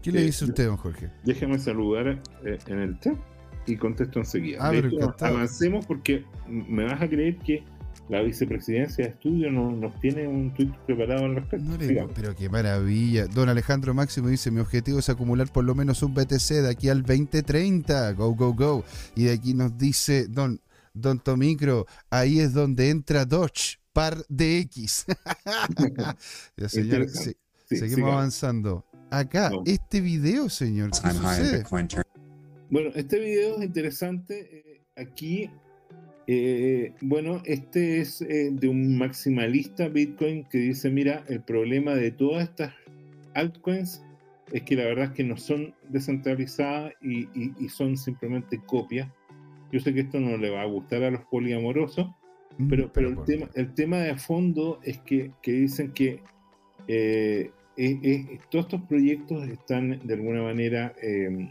[0.00, 1.10] ¿Qué le eh, dice usted, don Jorge?
[1.24, 3.16] Déjame saludar eh, en el chat
[3.66, 4.58] y contesto enseguida.
[4.60, 4.70] Ah,
[5.22, 7.64] avancemos porque me vas a creer que
[8.08, 11.66] la vicepresidencia de estudio nos, tiene un tweet preparado al respecto.
[12.14, 13.26] pero qué maravilla.
[13.26, 16.88] Don Alejandro Máximo dice, mi objetivo es acumular por lo menos un BTC de aquí
[16.88, 18.12] al 2030.
[18.12, 18.84] Go, go, go.
[19.16, 20.60] Y de aquí nos dice don
[20.92, 25.06] Don Tomicro, ahí es donde entra Dodge, par de X.
[26.68, 27.06] señor,
[27.66, 28.84] seguimos avanzando.
[29.10, 30.90] Acá, este video, señor,
[32.70, 34.48] Bueno, este video es interesante.
[34.52, 35.50] Eh, aquí,
[36.28, 42.12] eh, bueno, este es eh, de un maximalista Bitcoin que dice, mira, el problema de
[42.12, 42.72] todas estas
[43.34, 44.02] altcoins
[44.52, 49.08] es que la verdad es que no son descentralizadas y son simplemente copias
[49.72, 52.08] yo sé que esto no le va a gustar a los poliamorosos,
[52.58, 56.20] mm, pero, pero, el, tema, el tema de fondo es que, que dicen que
[57.82, 61.50] eh, todos estos proyectos están de alguna manera, em,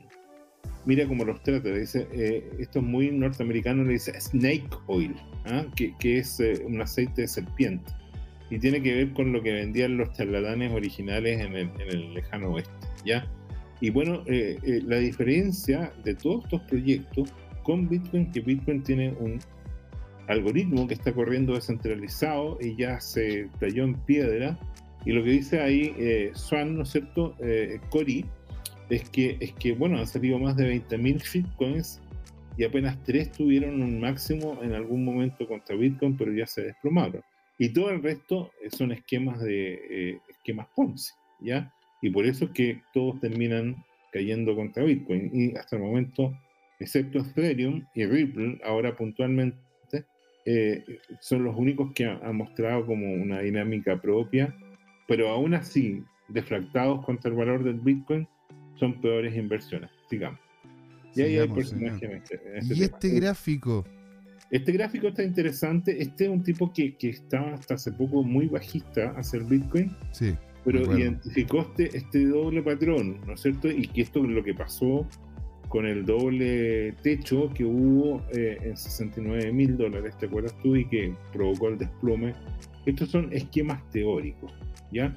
[0.86, 5.16] mira cómo los trata, dice, eh, esto es muy norteamericano, le dice snake oil,
[5.46, 5.66] ¿ah?
[5.76, 7.92] que, que, es eh, un aceite de serpiente,
[8.50, 12.14] y tiene que ver con lo que vendían los charlatanes originales en el, en el
[12.14, 13.26] lejano oeste, ¿ya?
[13.82, 17.34] Y bueno, la diferencia de todos estos proyectos
[17.70, 19.38] con Bitcoin, que Bitcoin tiene un
[20.28, 24.58] algoritmo que está corriendo descentralizado y ya se talló en piedra.
[25.06, 27.36] Y lo que dice ahí eh, Swan, ¿no es cierto?
[27.38, 28.26] Eh, Cory,
[28.90, 32.02] es que, es que, bueno, han salido más de 20.000 Bitcoins
[32.58, 37.22] y apenas tres tuvieron un máximo en algún momento contra Bitcoin, pero ya se desplomaron.
[37.60, 41.72] Y todo el resto eh, son esquemas de eh, esquemas Ponzi, ¿ya?
[42.02, 43.76] Y por eso es que todos terminan
[44.12, 45.30] cayendo contra Bitcoin.
[45.32, 46.34] Y hasta el momento
[46.80, 49.58] excepto Ethereum y Ripple, ahora puntualmente,
[50.46, 50.84] eh,
[51.20, 54.56] son los únicos que han mostrado como una dinámica propia,
[55.08, 58.28] pero aún así, defractados contra el valor del Bitcoin,
[58.80, 60.40] son peores inversiones, digamos.
[61.16, 63.86] Y ahí hay personajes este, este Y este gráfico,
[64.52, 66.02] Este gráfico está interesante.
[66.02, 69.96] Este es un tipo que, que estaba hasta hace poco muy bajista hacia el Bitcoin.
[70.12, 70.36] Sí.
[70.64, 71.00] Pero Recuerdo.
[71.00, 73.70] identificó este, este doble patrón, ¿no es cierto?
[73.70, 75.08] Y que esto es lo que pasó
[75.70, 80.76] con el doble techo que hubo eh, en 69 mil dólares, ¿te acuerdas tú?
[80.76, 82.34] Y que provocó el desplome.
[82.86, 84.52] Estos son esquemas teóricos,
[84.92, 85.16] ¿ya?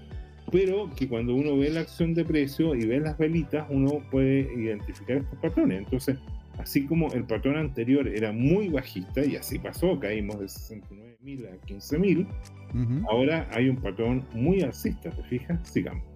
[0.52, 4.40] Pero que cuando uno ve la acción de precio y ve las velitas, uno puede
[4.54, 5.78] identificar estos patrones.
[5.78, 6.18] Entonces,
[6.58, 11.46] así como el patrón anterior era muy bajista, y así pasó, caímos de 69 mil
[11.46, 12.26] a 15 mil,
[13.08, 15.66] ahora hay un patrón muy alcista, ¿te fijas?
[15.66, 16.11] Sigamos.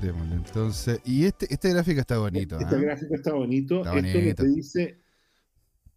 [0.00, 1.00] Démosle, entonces.
[1.04, 2.58] Y este, este gráfico está bonito.
[2.58, 2.78] Este ¿ah?
[2.78, 3.78] gráfico está bonito.
[3.78, 4.42] Está Esto bonito.
[4.42, 4.98] lo que dice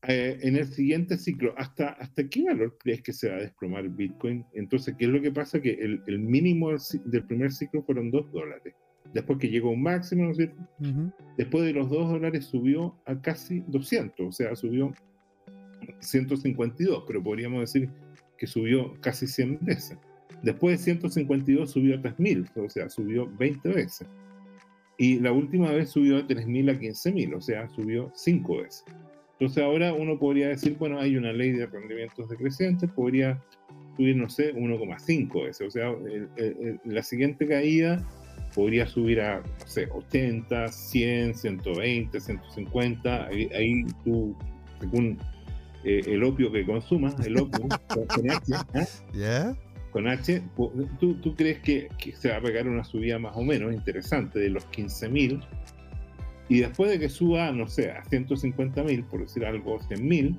[0.08, 3.88] eh, en el siguiente ciclo, ¿hasta, ¿hasta qué valor crees que se va a desplomar
[3.88, 4.44] Bitcoin?
[4.54, 5.62] Entonces, ¿qué es lo que pasa?
[5.62, 6.72] Que el, el mínimo
[7.06, 8.74] del, primer ciclo fueron 2 dólares.
[9.14, 10.58] Después que llegó un máximo, ¿no es cierto?
[11.38, 14.92] Después de los 2 dólares subió a casi 200, o sea, subió
[16.00, 17.90] 152, pero podríamos decir
[18.38, 19.98] que subió casi 100 veces.
[20.44, 24.08] Después de 152 subió a 3000, o sea, subió 20 veces.
[24.98, 28.84] Y la última vez subió de 3000 a 15000, o sea, subió 5 veces.
[29.40, 33.42] Entonces ahora uno podría decir, bueno, hay una ley de rendimientos decrecientes, podría
[33.98, 35.68] subir, no sé, 1,5 veces.
[35.68, 38.06] O sea, el- el- el- la siguiente caída
[38.54, 43.26] podría subir a, no sé, 80, 100, 120, 150.
[43.28, 44.36] Ahí, ahí tú,
[44.80, 45.18] según
[45.84, 48.86] eh, el opio que consumas, el opio con, con H, ¿ah?
[49.16, 49.56] ¿Ya?
[49.92, 50.42] Con H,
[51.00, 54.40] ¿tú, tú crees que, que se va a pegar una subida más o menos interesante
[54.40, 55.42] de los 15.000
[56.50, 60.38] y después de que suba, no sé, a 150.000, por decir algo, 100.000,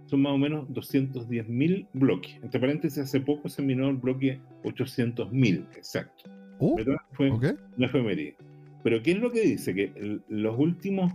[0.06, 2.34] son más o menos 210.000 bloques.
[2.42, 6.24] Entre paréntesis, hace poco se minó el bloque 800.000, exacto.
[6.58, 6.76] Uh.
[7.12, 7.44] Fue ok.
[7.76, 8.36] una efeméride.
[8.82, 9.74] Pero ¿qué es lo que dice?
[9.74, 11.14] Que los últimos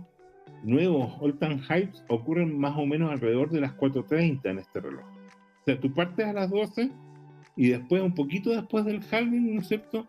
[0.62, 5.04] nuevos all-time highs ocurren más o menos alrededor de las 4.30 en este reloj.
[5.04, 6.90] O sea, tú partes a las 12
[7.56, 10.06] y después, un poquito después del halving, ¿no es cierto?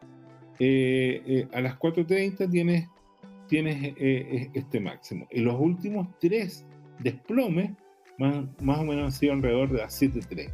[0.60, 2.88] Eh, eh, a las 4.30 tienes,
[3.47, 5.28] tienes eh, eh, este máximo.
[5.32, 6.66] Y los últimos tres
[6.99, 7.72] desplomes,
[8.18, 10.52] más, más o menos han sido alrededor de las 7.30.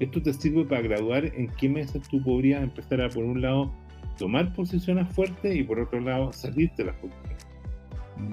[0.00, 3.72] Esto te sirve para graduar en qué meses tú podrías empezar a, por un lado,
[4.18, 7.46] tomar posiciones fuertes y por otro lado, salirte de las posiciones.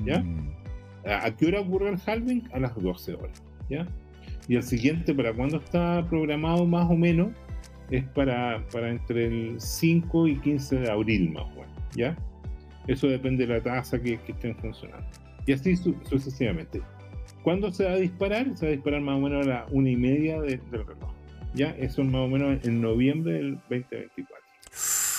[0.04, 0.20] ¿Ya?
[0.20, 0.59] Mm.
[1.06, 2.48] ¿A qué hora ocurre el halving?
[2.54, 3.42] A las 12 horas.
[3.70, 3.88] ¿ya?
[4.48, 7.30] Y el siguiente, ¿para cuándo está programado más o menos?
[7.92, 11.70] Es para, para entre el 5 y 15 de abril más o menos.
[11.96, 12.18] ¿ya?
[12.88, 15.06] Eso depende de la tasa que, que estén funcionando.
[15.46, 16.82] Y así su- sucesivamente.
[17.44, 18.56] ¿Cuándo se va a disparar?
[18.58, 21.12] Se va a disparar más o menos a la una y media de- del reloj.
[21.54, 21.70] ¿ya?
[21.72, 24.38] Eso es más o menos en noviembre del 2024.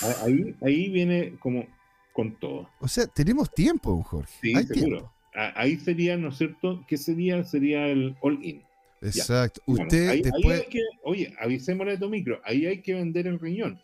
[0.03, 1.65] A- Ahí, ahí viene como
[2.13, 2.69] con todo.
[2.79, 4.31] O sea, tenemos tiempo, Jorge.
[4.41, 4.87] Sí, Hay seguro.
[4.97, 5.13] tiempo.
[5.33, 6.83] Ahí sería, ¿no es cierto?
[6.87, 7.43] ¿Qué sería?
[7.43, 8.63] Sería el all-in.
[9.01, 9.61] Exacto.
[9.65, 10.61] Usted ahí después.
[10.61, 13.79] hay que, oye, avisémosle a tu micro, ahí hay que vender el riñón.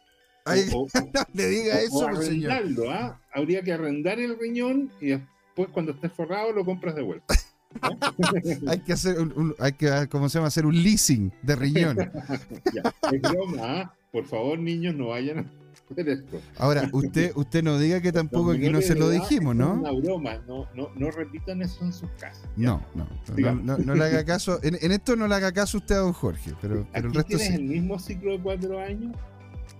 [0.45, 2.51] O- o, o- no le diga o eso, pues, señor.
[2.51, 3.19] arrendarlo, ¿ah?
[3.33, 7.33] Habría que arrendar el riñón y después cuando esté forrado lo compras de vuelta.
[8.67, 10.47] Hay que hacer un, un- hay que, ¿cómo se llama?
[10.47, 11.97] Hacer un leasing de riñón.
[12.73, 13.93] Ya, es broma, ¿ah?
[14.11, 15.51] Por favor, niños, no vayan a,
[16.57, 19.73] Ahora, usted, usted no diga que tampoco aquí no se lo dijimos, ¿no?
[19.73, 22.47] Es una broma, no, no, no repitan eso en sus casas.
[22.55, 23.07] No, no,
[23.55, 26.53] no, no, le haga caso, en, esto no le haga caso usted a don Jorge,
[26.61, 29.15] pero, pero el resto tienes el mismo ciclo de cuatro años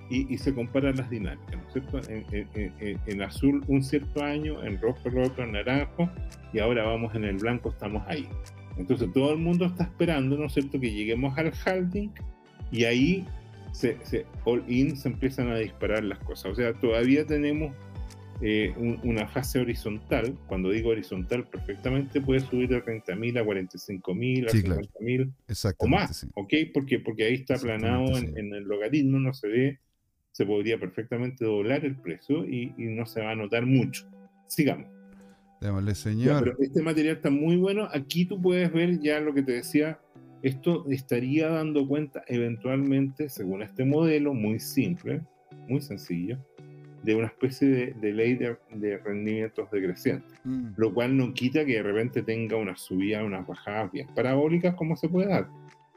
[0.09, 2.11] y, y, se comparan las dinámicas, ¿no es cierto?
[2.11, 6.09] En, en, en, azul un cierto año, en rojo el otro, en naranjo,
[6.53, 8.29] y ahora vamos en el blanco, estamos ahí.
[8.77, 12.11] Entonces todo el mundo está esperando, ¿no es cierto?, que lleguemos al halving
[12.71, 13.27] y ahí
[13.71, 16.51] se, se, all in se empiezan a disparar las cosas.
[16.51, 17.75] O sea, todavía tenemos
[18.41, 20.37] eh, una fase horizontal.
[20.47, 26.17] Cuando digo horizontal, perfectamente puede subir de 30.000 a 45.000, a sí, 50.000 o más.
[26.17, 26.27] Sí.
[26.35, 26.53] ¿Ok?
[26.73, 29.79] Porque, porque ahí está aplanado en, en, el logaritmo, no se ve,
[30.31, 34.05] se podría perfectamente doblar el precio y, y no se va a notar mucho.
[34.47, 34.87] Sigamos.
[35.59, 36.43] Démosle, señor.
[36.43, 37.87] pero este material está muy bueno.
[37.91, 39.99] Aquí tú puedes ver ya lo que te decía.
[40.41, 45.21] Esto estaría dando cuenta eventualmente, según este modelo, muy simple,
[45.67, 46.37] muy sencillo,
[47.03, 50.39] de una especie de, de ley de, de, rendimientos decrecientes.
[50.43, 50.69] Mm.
[50.77, 54.95] Lo cual no quita que de repente tenga una subida, unas bajadas bien parabólicas, como
[54.95, 55.47] se puede dar.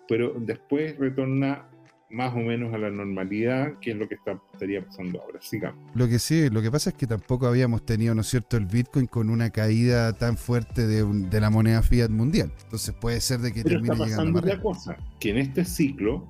[0.09, 1.70] Pero después retorna
[2.11, 5.41] más o menos a la normalidad, que es lo que está, estaría pasando ahora.
[5.41, 5.79] Sigamos.
[5.95, 8.67] Lo que sí, lo que pasa es que tampoco habíamos tenido, ¿no es cierto?, el
[8.67, 12.53] Bitcoin con una caída tan fuerte de, de la moneda fiat mundial.
[12.65, 15.65] Entonces puede ser de que Pero termine está pasando llegando más cosa, que en este
[15.65, 16.27] ciclo,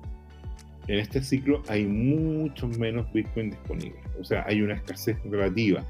[0.87, 4.01] en este ciclo hay muchos menos Bitcoin disponibles.
[4.19, 5.83] O sea, hay una escasez relativa.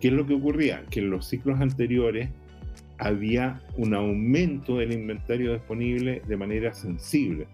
[0.00, 0.84] ¿Qué es lo que ocurría?
[0.90, 2.28] Que en los ciclos anteriores
[2.98, 7.48] había un aumento del inventario disponible de manera sensible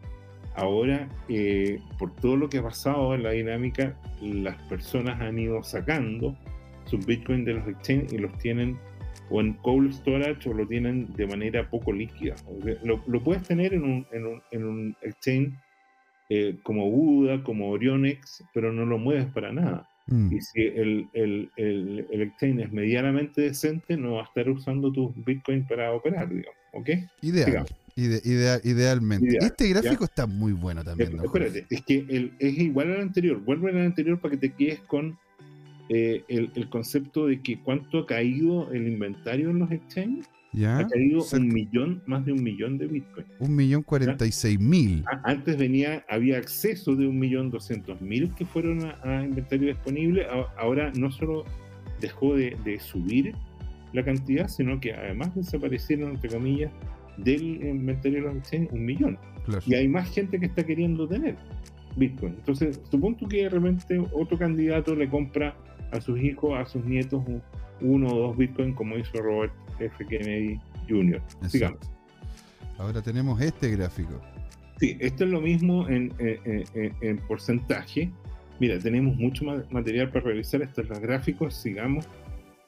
[0.59, 5.63] ahora, eh, por todo lo que ha pasado en la dinámica, las personas han ido
[5.63, 6.37] sacando
[6.85, 8.77] sus bitcoins de los exchanges y los tienen
[9.31, 12.35] o en cold storage o lo tienen de manera poco líquida.
[12.83, 15.53] Lo, lo puedes tener en un, en un, en un exchange
[16.31, 19.89] eh, como Buda, como Orionex, pero no lo mueves para nada.
[20.07, 20.33] Mm.
[20.33, 24.91] Y si el, el, el, el, exchange es medianamente decente, no va a estar usando
[24.91, 26.57] tus bitcoins para operar, digamos.
[26.73, 26.91] ¿Ok?
[27.23, 27.67] Ideal
[27.99, 29.39] idealmente.
[29.41, 31.19] este gráfico está muy bueno también.
[31.23, 33.41] espérate, es que el, es igual al anterior.
[33.45, 35.19] Vuelve al anterior para que te quedes con
[35.89, 40.29] eh, el, el, concepto de que cuánto ha caído el inventario en los exchanges.
[40.53, 40.79] ¿Ya?
[40.79, 43.27] Ha caído un millón, más de un millón de Bitcoin.
[43.39, 45.05] Un millón cuarenta y seis mil.
[45.25, 50.27] Antes venía, había acceso de un millón doscientos mil que fueron a, a, inventario disponible.
[50.57, 51.45] Ahora no solo
[52.01, 53.35] dejó de, de subir
[53.93, 56.73] la cantidad, sino que además desaparecieron, entre comillas,
[57.19, 59.19] del inventario de los exchanges un millón.
[59.66, 61.37] Y hay más gente que está queriendo tener
[61.97, 62.35] Bitcoin.
[62.39, 65.57] Entonces, supongo que de repente otro candidato le compra
[65.93, 67.23] a sus hijos, a sus nietos,
[67.81, 70.07] uno o dos Bitcoin, como hizo Robert F.
[70.07, 71.21] Kennedy Jr.
[71.49, 71.91] Sigamos.
[72.79, 74.21] Ahora tenemos este gráfico.
[74.79, 78.11] Sí, esto es lo mismo en, en, en, en porcentaje.
[78.61, 80.62] Mira, tenemos mucho material para revisar.
[80.62, 81.55] Estos son los gráficos.
[81.55, 82.09] Sigamos.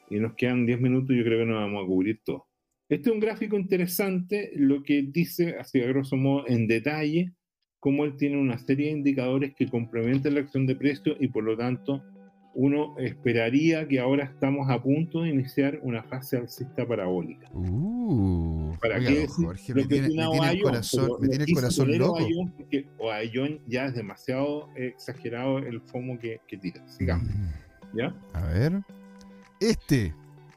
[0.09, 1.15] Y nos quedan 10 minutos.
[1.15, 2.50] Yo creo que nos vamos a cubrir todo.
[2.91, 7.31] Este es un gráfico interesante, lo que dice, así a grosso modo, en detalle,
[7.79, 11.45] cómo él tiene una serie de indicadores que complementan la acción de precio y por
[11.45, 12.03] lo tanto
[12.53, 17.49] uno esperaría que ahora estamos a punto de iniciar una fase alcista parabólica.
[17.53, 22.19] Uh, ¿Para qué Jorge, me, tiene, me tiene, el corazón, me tiene el corazón loco.
[22.57, 26.85] porque Ayón ya es demasiado exagerado el FOMO que, que tira.
[26.89, 27.29] Sigamos.
[27.29, 27.97] Mm.
[27.97, 28.13] ¿Ya?
[28.33, 28.81] A ver.
[29.61, 30.13] Este.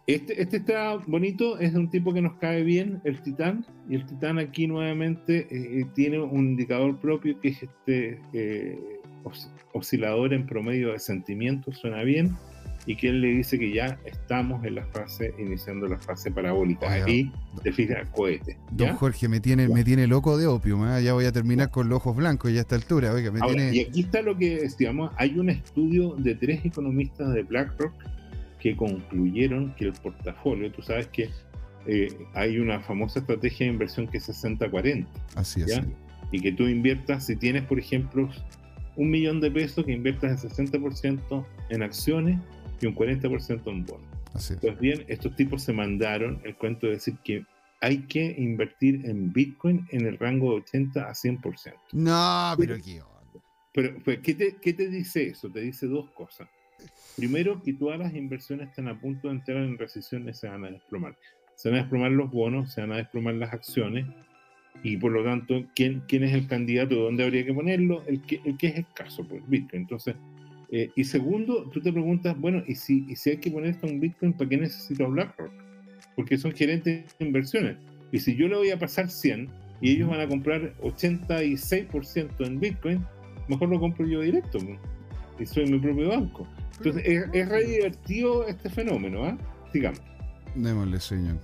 [0.07, 3.95] Este, este está bonito, es de un tipo que nos cae bien, el Titán, y
[3.95, 8.79] el Titán aquí nuevamente eh, eh tiene un indicador propio que es este eh,
[9.73, 12.37] oscilador en promedio de sentimientos, suena bien,
[12.85, 16.87] y que él le dice que ya estamos en la fase, iniciando la fase parabólica.
[16.87, 17.33] Oiga, Aquí
[17.63, 18.59] te fijas, cohete.
[18.77, 18.89] ¿ya?
[18.89, 21.03] Don Jorge, me tiene, me tiene loco de opio, ¿eh?
[21.03, 23.11] ya voy a terminar con los ojos blancos ya a esta altura.
[23.11, 23.75] Oiga, me Ahora, tiene...
[23.75, 27.95] Y aquí está lo que decíamos, hay un estudio de tres economistas de BlackRock
[28.65, 31.29] que concluyeron que el portafolio, tú sabes que
[31.87, 35.07] eh, hay una famosa estrategia de inversión que es 60-40.
[35.35, 35.83] Así es.
[36.33, 38.31] Y que tú inviertas, si tienes, por ejemplo,
[38.97, 42.41] un millón de pesos, que inviertas el 60% en acciones
[42.81, 44.07] y un 40% en bonos.
[44.33, 44.61] Así es.
[44.61, 47.45] Pues bien, estos tipos se mandaron el cuento de decir que
[47.83, 51.75] hay que invertir en Bitcoin en el rango de 80 a 100%.
[51.93, 53.45] No, pero qué onda.
[53.75, 55.51] Pero, pues, ¿qué, te, ¿qué te dice eso?
[55.51, 56.49] Te dice dos cosas.
[57.17, 60.65] Primero, que todas las inversiones están a punto de entrar en recesión y se van
[60.65, 61.17] a desplomar.
[61.55, 64.07] Se van a desplomar los bonos, se van a desplomar las acciones
[64.83, 66.97] y por lo tanto, ¿quién, quién es el candidato?
[66.97, 68.03] ¿Dónde habría que ponerlo?
[68.07, 69.83] El que, el que es escaso, pues Bitcoin.
[69.83, 70.17] Entonces,
[70.71, 73.87] eh, y segundo, tú te preguntas, bueno, ¿y si, y si hay que poner esto
[73.87, 75.53] en Bitcoin, ¿para qué necesito BlackRock?
[76.17, 77.77] Porque son gerentes de inversiones.
[78.11, 79.49] Y si yo le voy a pasar 100
[79.81, 83.05] y ellos van a comprar 86% en Bitcoin,
[83.49, 84.59] mejor lo compro yo directo.
[85.39, 86.47] y soy mi propio banco.
[86.79, 89.39] Entonces, es, es re divertido este fenómeno, ¿ah?
[89.73, 90.01] Sigamos.
[90.55, 91.37] Démosle, señor.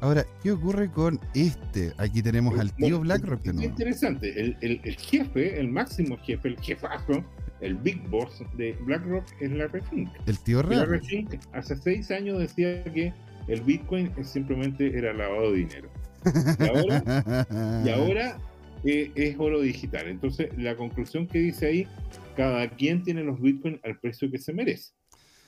[0.00, 1.92] Ahora, ¿qué ocurre con este?
[1.98, 4.40] Aquí tenemos al tío Bueno, BlackRock de es interesante.
[4.40, 7.24] El, el- el jefe, el máximo jefe, el jefazo,
[7.60, 10.08] el big boss de BlackRock es Larry Fink.
[10.26, 11.00] El tío Larry.
[11.00, 13.12] Fink hace seis años decía que
[13.48, 15.88] el Bitcoin simplemente era lavado de dinero.
[16.24, 17.44] Y ahora,
[17.84, 18.38] y ahora
[18.84, 20.06] eh, es oro digital.
[20.06, 21.88] Entonces, la conclusión que dice ahí,
[22.38, 24.92] cada quien tiene los Bitcoin al precio que se merece.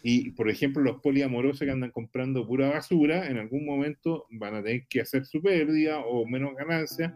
[0.03, 4.63] Y, por ejemplo, los poliamorosos que andan comprando pura basura, en algún momento van a
[4.63, 7.15] tener que hacer su pérdida o menos ganancia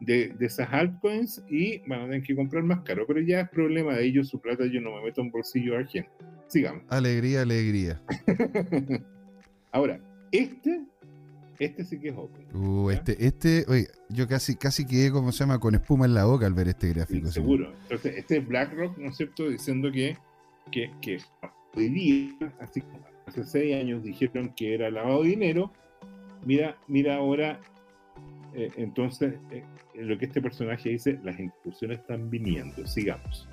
[0.00, 3.06] de, de esas altcoins y van a tener que comprar más caro.
[3.06, 6.08] Pero ya es problema de ellos, su plata yo no me meto en bolsillo ajeno.
[6.48, 6.82] Sigamos.
[6.88, 8.02] Alegría, alegría.
[9.70, 10.00] Ahora,
[10.32, 10.82] este,
[11.58, 12.46] este sí que es open.
[12.54, 16.24] Uh, este, este, oye, yo casi, casi quedé, como se llama, con espuma en la
[16.24, 17.28] boca al ver este gráfico.
[17.28, 17.72] seguro.
[17.82, 20.16] Entonces, este es BlackRock, ¿no es cierto?, diciendo que,
[20.70, 21.18] que, que
[21.74, 25.72] hoy día, así como hace seis años dijeron que era lavado de dinero,
[26.44, 27.60] mira, mira ahora,
[28.54, 33.48] eh, entonces, eh, lo que este personaje dice, las instituciones están viniendo, sigamos.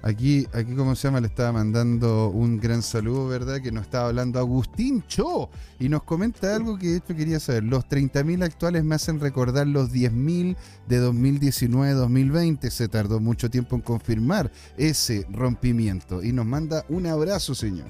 [0.00, 3.60] Aquí, aquí, como se llama, le estaba mandando un gran saludo, ¿verdad?
[3.60, 7.64] Que nos estaba hablando Agustín Cho y nos comenta algo que de hecho quería saber.
[7.64, 12.70] Los 30.000 actuales me hacen recordar los 10.000 de 2019-2020.
[12.70, 17.88] Se tardó mucho tiempo en confirmar ese rompimiento y nos manda un abrazo, señor.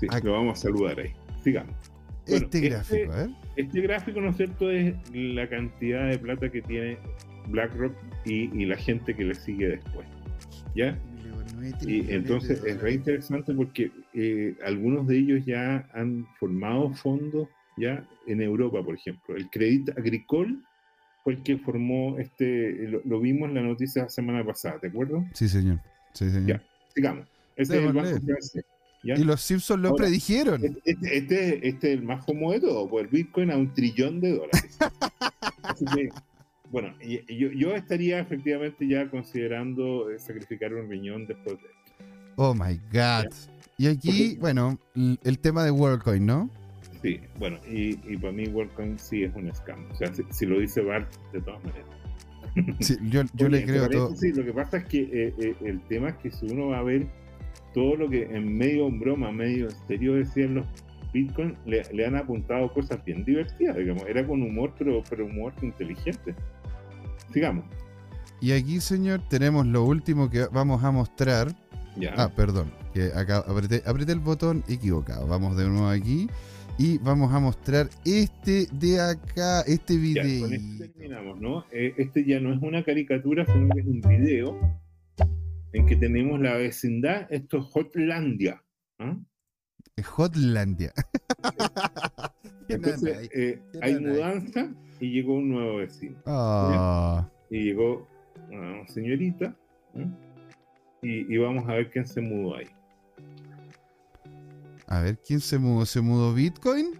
[0.00, 1.74] Sí, Ac- lo vamos a saludar ahí, sigamos.
[2.28, 3.30] Bueno, este este- gráfico, a ver.
[3.56, 6.98] Este gráfico, ¿no es cierto?, es la cantidad de plata que tiene
[7.48, 7.92] BlackRock
[8.26, 10.06] y, y la gente que le sigue después.
[10.76, 10.98] ¿Ya?
[11.86, 18.06] Y entonces es re interesante porque eh, algunos de ellos ya han formado fondos ya
[18.26, 19.36] en Europa, por ejemplo.
[19.36, 20.56] El Credit Agricole
[21.24, 24.88] fue el que formó este, lo, lo vimos en la noticia la semana pasada, ¿te
[24.88, 25.24] acuerdas?
[25.34, 25.80] Sí, señor.
[26.12, 26.46] Sí, señor.
[26.46, 26.62] Ya.
[26.94, 27.26] Sigamos.
[27.56, 28.64] Este es el banco francés.
[29.02, 29.14] ¿ya?
[29.14, 30.64] Y los Simpsons lo Ahora, predijeron.
[30.64, 34.20] Este, este, este- es el más famoso de todo, pues el Bitcoin a un trillón
[34.20, 34.78] de dólares.
[35.62, 36.08] Así que,
[36.70, 41.68] bueno, yo, yo estaría efectivamente ya considerando eh, sacrificar un riñón después de
[42.36, 43.26] Oh my God.
[43.78, 46.50] Y aquí, bueno, el tema de WorldCoin, ¿no?
[47.02, 49.86] Sí, bueno, y, y para mí WorldCoin sí es un scam.
[49.90, 51.86] O sea, si, si lo dice Bart, de todas maneras.
[52.80, 54.04] Sí, yo yo Oye, le creo todo.
[54.08, 56.78] paréntesis, lo que pasa es que eh, eh, el tema es que si uno va
[56.78, 57.06] a ver
[57.74, 60.66] todo lo que en medio en broma, medio en serio decían los
[61.12, 64.04] Bitcoin, le, le han apuntado cosas bien divertidas, digamos.
[64.06, 66.34] Era con humor, pero, pero humor inteligente.
[67.36, 67.66] Sigamos.
[68.40, 71.54] Y aquí, señor, tenemos lo último que vamos a mostrar.
[71.94, 72.14] Ya.
[72.16, 75.26] Ah, perdón, que acá apreté, apreté el botón equivocado.
[75.26, 76.30] Vamos de nuevo aquí
[76.78, 80.44] y vamos a mostrar este de acá, este video.
[80.44, 81.66] con esto terminamos, ¿no?
[81.72, 84.58] Eh, este ya no es una caricatura, sino que es un video
[85.74, 88.64] en que tenemos la vecindad, esto es Hotlandia.
[88.98, 89.14] ¿ah?
[90.16, 90.94] Hotlandia.
[92.66, 96.16] Qué Entonces, eh, hay mudanza y llegó un nuevo vecino.
[96.26, 98.06] Ah, Y llegó
[98.50, 99.54] una señorita
[99.94, 100.06] ¿eh?
[101.02, 102.66] y, y vamos a ver quién se mudó ahí.
[104.88, 105.84] a ver, ¿quién se mudó?
[105.86, 106.98] ¿Se mudó Bitcoin?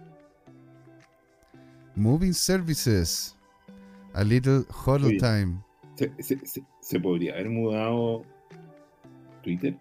[1.95, 3.35] Moving Services.
[4.13, 5.17] A little hodl Oye.
[5.17, 5.61] time.
[5.95, 8.23] ¿Se, se- se- se podría haber mudado
[9.43, 9.77] Twitter?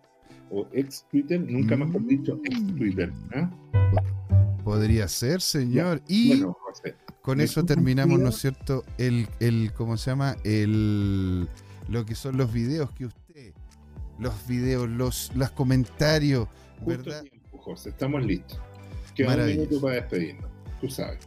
[0.50, 1.40] ¿O ex Twitter?
[1.40, 2.06] Nunca mejor Mm.
[2.06, 3.12] dicho, ex Twitter.
[3.34, 3.50] ¿ah?
[4.64, 6.00] Podría ser, señor.
[6.08, 6.94] Y Bueno, José,
[7.26, 8.84] con eso terminamos, ¿no es cierto?
[8.98, 10.36] El, el, ¿cómo se llama?
[10.44, 11.48] El,
[11.88, 13.52] lo que son los videos que usted,
[14.20, 16.46] los videos, los, los comentarios,
[16.78, 17.22] justo ¿verdad?
[17.22, 18.60] tiempo, José, estamos listos.
[19.16, 20.48] Queda un minuto para despedirnos.
[20.80, 21.18] Tú sabes.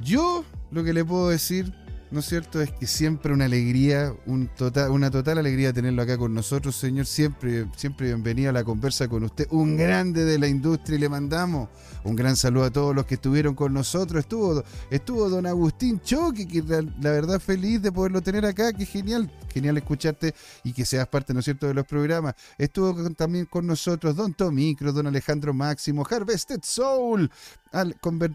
[0.00, 1.74] Yo lo que le puedo decir,
[2.10, 2.60] ¿no es cierto?
[2.60, 7.06] Es que siempre una alegría, un total, una total alegría tenerlo acá con nosotros, señor.
[7.06, 9.46] Siempre, siempre bienvenido a la conversa con usted.
[9.50, 11.68] Un grande de la industria y le mandamos
[12.06, 14.20] un gran saludo a todos los que estuvieron con nosotros.
[14.20, 18.72] Estuvo, estuvo don Agustín Choque, que la, verdad feliz de poderlo tener acá.
[18.72, 20.32] Que genial, genial escucharte
[20.62, 22.34] y que seas parte, ¿no es cierto?, de los programas.
[22.58, 27.28] Estuvo también con nosotros don Tomicro, don Alejandro Máximo, Harvested Soul,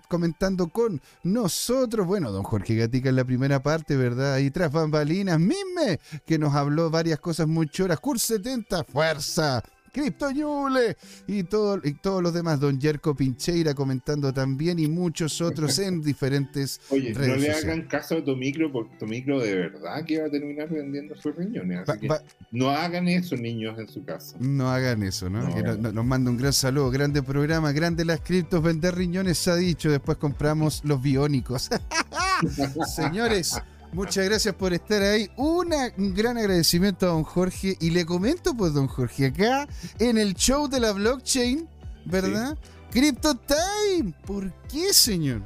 [0.07, 2.05] comentando con nosotros.
[2.07, 4.33] Bueno, don Jorge Gatica en la primera parte, ¿verdad?
[4.33, 7.99] Ahí tras bambalinas, Mime, que nos habló varias cosas muy choras.
[7.99, 9.63] Curs 70, fuerza.
[9.91, 10.95] Cristo Ñuble
[11.27, 16.01] y, todo, y todos los demás, don Jerko Pincheira comentando también y muchos otros en
[16.03, 17.63] diferentes Oye, no redes le sociales.
[17.65, 21.87] hagan caso a Tomicro, porque Tomicro de verdad que va a terminar vendiendo sus riñones.
[21.87, 22.09] Así que
[22.51, 24.37] no hagan eso, niños, en su casa.
[24.39, 25.43] no hagan eso, ¿no?
[25.43, 25.53] No.
[25.55, 29.37] Que no- no- nos manda un gran saludo, grande programa, grande las criptos, vender riñones
[29.37, 31.69] se ha dicho, después compramos los biónicos.
[32.95, 33.61] Señores,
[33.93, 35.29] Muchas gracias por estar ahí.
[35.35, 37.75] Una, un gran agradecimiento a don Jorge.
[37.79, 39.67] Y le comento, pues, don Jorge, acá
[39.99, 41.67] en el show de la blockchain,
[42.05, 42.57] ¿verdad?
[42.91, 44.13] Crypto Time.
[44.25, 45.45] ¿Por qué, señor?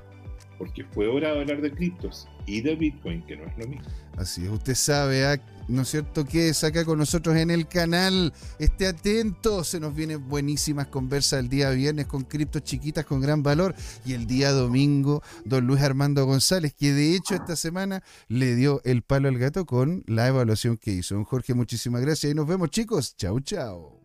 [0.57, 3.85] Porque fue hora de hablar de criptos y de Bitcoin, que no es lo mismo.
[4.17, 5.39] Así es, usted sabe, ¿ah?
[5.67, 6.25] ¿no es cierto?
[6.25, 8.33] Que es acá con nosotros en el canal.
[8.59, 13.43] Esté atento, se nos vienen buenísimas conversas el día viernes con criptos chiquitas con gran
[13.43, 13.75] valor.
[14.05, 18.81] Y el día domingo, don Luis Armando González, que de hecho esta semana le dio
[18.83, 21.15] el palo al gato con la evaluación que hizo.
[21.15, 23.15] Don Jorge, muchísimas gracias y nos vemos, chicos.
[23.17, 24.04] Chau, chau.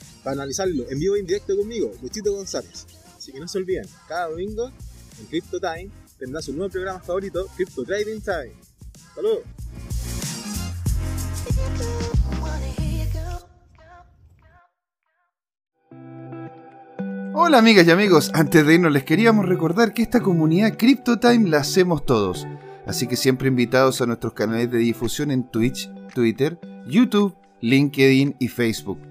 [0.23, 2.85] para analizarlo en vivo e indirecto conmigo, Luchito González.
[3.17, 4.71] Así que no se olviden, cada domingo
[5.19, 8.53] en Crypto Time tendrá su nuevo programa favorito, Crypto Trading Time.
[9.15, 9.43] ¡Saludos!
[17.33, 21.59] Hola amigas y amigos, antes de irnos les queríamos recordar que esta comunidad CryptoTime la
[21.59, 22.45] hacemos todos,
[22.85, 28.47] así que siempre invitados a nuestros canales de difusión en Twitch, Twitter, YouTube, LinkedIn y
[28.47, 29.10] Facebook